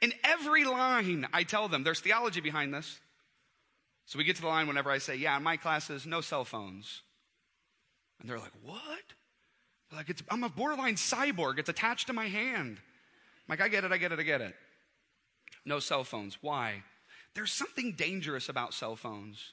In 0.00 0.14
every 0.24 0.64
line, 0.64 1.26
I 1.34 1.42
tell 1.42 1.68
them 1.68 1.84
there's 1.84 2.00
theology 2.00 2.40
behind 2.40 2.72
this. 2.72 2.98
So 4.06 4.18
we 4.18 4.24
get 4.24 4.36
to 4.36 4.42
the 4.42 4.48
line 4.48 4.68
whenever 4.68 4.90
I 4.90 4.98
say, 4.98 5.16
Yeah, 5.16 5.36
in 5.36 5.42
my 5.42 5.58
classes, 5.58 6.06
no 6.06 6.22
cell 6.22 6.46
phones. 6.46 7.02
And 8.20 8.30
they're 8.30 8.38
like, 8.38 8.52
What? 8.62 8.80
like, 9.92 10.08
I'm 10.30 10.44
a 10.44 10.48
borderline 10.48 10.94
cyborg. 10.94 11.58
It's 11.58 11.68
attached 11.68 12.06
to 12.06 12.12
my 12.12 12.28
hand. 12.28 12.78
I'm 12.78 13.48
like, 13.48 13.60
I 13.60 13.68
get 13.68 13.84
it, 13.84 13.92
I 13.92 13.98
get 13.98 14.12
it, 14.12 14.18
I 14.20 14.22
get 14.22 14.40
it 14.40 14.54
no 15.64 15.78
cell 15.78 16.04
phones. 16.04 16.38
Why? 16.40 16.82
There's 17.34 17.52
something 17.52 17.92
dangerous 17.92 18.48
about 18.48 18.74
cell 18.74 18.96
phones. 18.96 19.52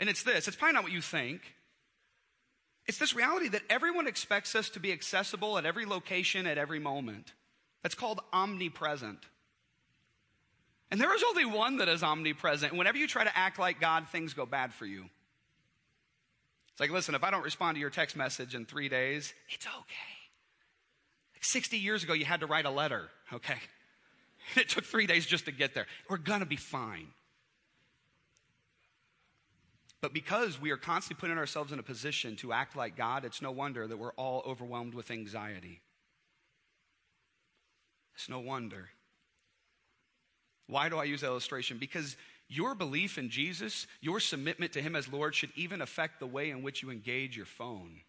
And 0.00 0.08
it's 0.08 0.22
this 0.22 0.48
it's 0.48 0.56
probably 0.56 0.74
not 0.74 0.84
what 0.84 0.92
you 0.92 1.00
think. 1.02 1.40
It's 2.86 2.98
this 2.98 3.14
reality 3.14 3.48
that 3.48 3.62
everyone 3.68 4.06
expects 4.06 4.54
us 4.54 4.70
to 4.70 4.80
be 4.80 4.92
accessible 4.92 5.58
at 5.58 5.66
every 5.66 5.84
location, 5.84 6.46
at 6.46 6.56
every 6.56 6.78
moment. 6.78 7.34
That's 7.82 7.94
called 7.94 8.20
omnipresent. 8.32 9.18
And 10.90 10.98
there 10.98 11.14
is 11.14 11.22
only 11.22 11.44
one 11.44 11.78
that 11.78 11.88
is 11.88 12.02
omnipresent. 12.02 12.74
Whenever 12.74 12.96
you 12.96 13.06
try 13.06 13.24
to 13.24 13.38
act 13.38 13.58
like 13.58 13.78
God, 13.78 14.08
things 14.08 14.32
go 14.32 14.46
bad 14.46 14.72
for 14.72 14.86
you. 14.86 15.04
It's 16.72 16.80
like, 16.80 16.90
listen, 16.90 17.14
if 17.14 17.24
I 17.24 17.30
don't 17.30 17.42
respond 17.42 17.74
to 17.74 17.80
your 17.80 17.90
text 17.90 18.16
message 18.16 18.54
in 18.54 18.64
three 18.64 18.88
days, 18.88 19.34
it's 19.50 19.66
okay. 19.66 20.14
Like 21.34 21.44
60 21.44 21.76
years 21.76 22.04
ago, 22.04 22.14
you 22.14 22.24
had 22.24 22.40
to 22.40 22.46
write 22.46 22.64
a 22.64 22.70
letter, 22.70 23.10
okay? 23.34 23.58
It 24.56 24.68
took 24.68 24.84
three 24.84 25.06
days 25.06 25.26
just 25.26 25.44
to 25.46 25.52
get 25.52 25.74
there. 25.74 25.86
We're 26.08 26.16
going 26.16 26.40
to 26.40 26.46
be 26.46 26.56
fine. 26.56 27.08
But 30.00 30.12
because 30.12 30.60
we 30.60 30.70
are 30.70 30.76
constantly 30.76 31.20
putting 31.20 31.38
ourselves 31.38 31.72
in 31.72 31.78
a 31.78 31.82
position 31.82 32.36
to 32.36 32.52
act 32.52 32.76
like 32.76 32.96
God, 32.96 33.24
it's 33.24 33.42
no 33.42 33.50
wonder 33.50 33.86
that 33.86 33.96
we're 33.96 34.12
all 34.12 34.42
overwhelmed 34.46 34.94
with 34.94 35.10
anxiety. 35.10 35.80
It's 38.14 38.28
no 38.28 38.38
wonder. 38.38 38.90
Why 40.68 40.88
do 40.88 40.98
I 40.98 41.04
use 41.04 41.22
that 41.22 41.28
illustration? 41.28 41.78
Because 41.78 42.16
your 42.48 42.74
belief 42.74 43.18
in 43.18 43.28
Jesus, 43.28 43.86
your 44.00 44.20
submitment 44.20 44.72
to 44.72 44.82
Him 44.82 44.94
as 44.94 45.12
Lord, 45.12 45.34
should 45.34 45.50
even 45.56 45.80
affect 45.80 46.20
the 46.20 46.26
way 46.26 46.50
in 46.50 46.62
which 46.62 46.82
you 46.82 46.90
engage 46.90 47.36
your 47.36 47.46
phone. 47.46 48.00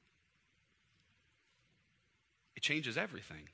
It 2.56 2.62
changes 2.62 2.98
everything. 2.98 3.48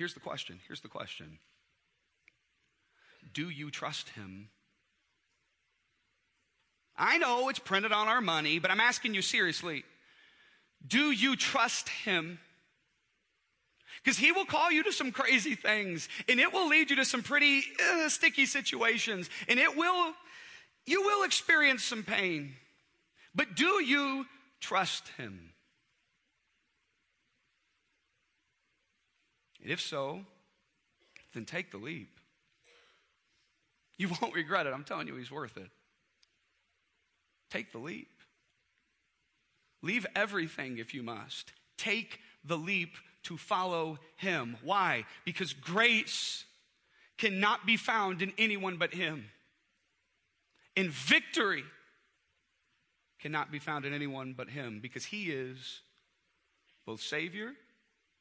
Here's 0.00 0.14
the 0.14 0.20
question. 0.20 0.58
Here's 0.66 0.80
the 0.80 0.88
question. 0.88 1.38
Do 3.34 3.50
you 3.50 3.70
trust 3.70 4.08
him? 4.08 4.48
I 6.96 7.18
know 7.18 7.50
it's 7.50 7.58
printed 7.58 7.92
on 7.92 8.08
our 8.08 8.22
money, 8.22 8.58
but 8.58 8.70
I'm 8.70 8.80
asking 8.80 9.12
you 9.12 9.20
seriously. 9.20 9.84
Do 10.86 11.10
you 11.10 11.36
trust 11.36 11.90
him? 11.90 12.38
Because 14.02 14.16
he 14.16 14.32
will 14.32 14.46
call 14.46 14.72
you 14.72 14.84
to 14.84 14.92
some 14.92 15.12
crazy 15.12 15.54
things 15.54 16.08
and 16.30 16.40
it 16.40 16.50
will 16.50 16.66
lead 16.66 16.88
you 16.88 16.96
to 16.96 17.04
some 17.04 17.22
pretty 17.22 17.60
uh, 17.92 18.08
sticky 18.08 18.46
situations 18.46 19.28
and 19.48 19.60
it 19.60 19.76
will, 19.76 20.14
you 20.86 21.02
will 21.02 21.24
experience 21.24 21.84
some 21.84 22.04
pain. 22.04 22.54
But 23.34 23.54
do 23.54 23.84
you 23.84 24.24
trust 24.60 25.08
him? 25.18 25.50
And 29.62 29.70
if 29.70 29.80
so, 29.80 30.20
then 31.34 31.44
take 31.44 31.70
the 31.70 31.78
leap. 31.78 32.18
You 33.96 34.08
won't 34.20 34.34
regret 34.34 34.66
it. 34.66 34.72
I'm 34.72 34.84
telling 34.84 35.06
you, 35.06 35.16
he's 35.16 35.30
worth 35.30 35.56
it. 35.56 35.70
Take 37.50 37.72
the 37.72 37.78
leap. 37.78 38.08
Leave 39.82 40.06
everything 40.14 40.78
if 40.78 40.94
you 40.94 41.02
must. 41.02 41.52
Take 41.76 42.20
the 42.44 42.56
leap 42.56 42.94
to 43.24 43.36
follow 43.36 43.98
him. 44.16 44.56
Why? 44.62 45.04
Because 45.24 45.52
grace 45.52 46.44
cannot 47.18 47.66
be 47.66 47.76
found 47.76 48.22
in 48.22 48.32
anyone 48.38 48.76
but 48.76 48.94
him. 48.94 49.26
And 50.76 50.90
victory 50.90 51.64
cannot 53.20 53.52
be 53.52 53.58
found 53.58 53.84
in 53.84 53.92
anyone 53.92 54.34
but 54.36 54.48
him 54.48 54.80
because 54.80 55.04
he 55.06 55.30
is 55.30 55.80
both 56.86 57.02
Savior 57.02 57.52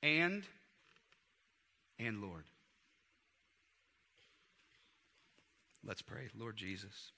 and 0.04 0.43
and 1.99 2.21
Lord. 2.21 2.45
Let's 5.85 6.01
pray. 6.01 6.29
Lord 6.38 6.55
Jesus, 6.55 7.12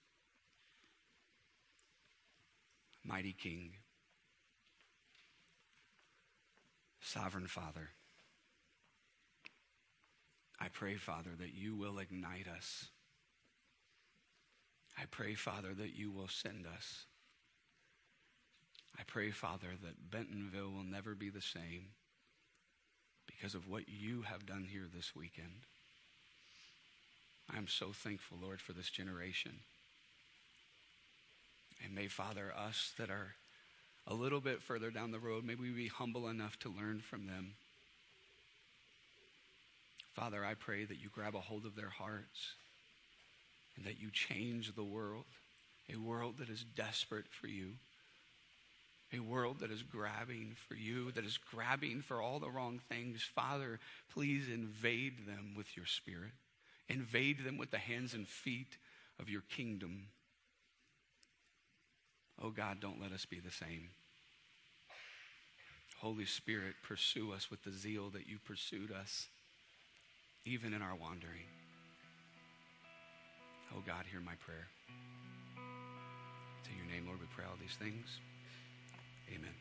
mighty 3.04 3.34
King, 3.34 3.74
sovereign 7.02 7.48
Father, 7.48 7.90
I 10.60 10.68
pray, 10.70 10.96
Father, 10.96 11.32
that 11.40 11.54
you 11.54 11.76
will 11.76 11.98
ignite 11.98 12.48
us. 12.48 12.90
I 14.98 15.06
pray, 15.10 15.34
Father, 15.34 15.74
that 15.74 15.96
you 15.96 16.12
will 16.12 16.28
send 16.28 16.68
us. 16.68 17.06
I 19.00 19.04
pray, 19.08 19.32
Father, 19.32 19.70
that 19.84 20.12
Bentonville 20.12 20.72
will 20.72 20.84
never 20.84 21.16
be 21.16 21.30
the 21.30 21.42
same 21.42 21.88
because 23.28 23.56
of 23.56 23.68
what 23.68 23.84
you 23.88 24.24
have 24.24 24.46
done 24.46 24.68
here 24.72 24.88
this 24.94 25.16
weekend. 25.16 25.66
I'm 27.50 27.68
so 27.68 27.88
thankful, 27.94 28.38
Lord, 28.42 28.62
for 28.62 28.74
this 28.74 28.90
generation. 28.90 29.52
And 31.84 31.96
may, 31.96 32.08
Father, 32.08 32.54
us 32.58 32.94
that 32.98 33.10
are 33.10 33.36
a 34.08 34.14
little 34.14 34.40
bit 34.40 34.62
further 34.62 34.92
down 34.92 35.12
the 35.12 35.20
road, 35.20 35.44
may 35.44 35.56
we 35.56 35.70
be 35.70 35.88
humble 35.88 36.28
enough 36.28 36.58
to 36.60 36.70
learn 36.70 37.02
from 37.02 37.28
them. 37.28 37.54
Father, 40.14 40.46
I 40.46 40.54
pray 40.54 40.86
that 40.86 41.02
you 41.02 41.10
grab 41.14 41.36
a 41.36 41.40
hold 41.40 41.66
of 41.66 41.76
their 41.76 41.90
hearts 41.90 42.54
and 43.76 43.86
that 43.86 44.00
you 44.00 44.12
change 44.12 44.76
the 44.76 44.84
world, 44.84 45.26
a 45.92 45.98
world 45.98 46.38
that 46.40 46.50
is 46.50 46.66
desperate 46.76 47.28
for 47.30 47.48
you 47.48 47.74
a 49.14 49.20
world 49.20 49.60
that 49.60 49.72
is 49.72 49.84
grabbing 49.84 50.56
for 50.68 50.76
you, 50.76 51.12
that 51.12 51.26
is 51.26 51.38
grabbing 51.38 52.02
for 52.02 52.22
all 52.22 52.40
the 52.40 52.50
wrong 52.50 52.80
things. 52.90 53.22
Father, 53.22 53.80
please 54.14 54.48
invade 54.48 55.28
them 55.28 55.54
with 55.56 55.76
your 55.76 55.86
spirit. 55.86 56.32
Invade 56.88 57.44
them 57.44 57.58
with 57.58 57.72
the 57.72 57.78
hands 57.78 58.14
and 58.14 58.28
feet 58.28 58.78
of 59.20 59.30
your 59.30 59.42
kingdom. 59.42 60.08
Oh 62.42 62.50
God, 62.50 62.80
don't 62.80 63.02
let 63.02 63.12
us 63.12 63.26
be 63.26 63.40
the 63.40 63.52
same. 63.52 63.90
Holy 66.00 66.26
Spirit, 66.26 66.76
pursue 66.82 67.32
us 67.32 67.52
with 67.52 67.64
the 67.64 67.72
zeal 67.72 68.10
that 68.10 68.28
you 68.28 68.40
pursued 68.44 68.92
us, 68.92 69.28
even 70.46 70.74
in 70.74 70.82
our 70.82 70.96
wandering. 70.96 71.46
Oh 73.76 73.84
God, 73.86 74.06
hear 74.12 74.20
my 74.20 74.34
prayer. 74.44 74.68
To 76.64 76.70
your 76.76 76.88
name, 76.88 77.06
Lord, 77.06 77.20
we 77.20 77.28
pray 77.36 77.46
all 77.46 77.58
these 77.62 77.78
things. 77.78 78.20
Amen. 79.34 79.56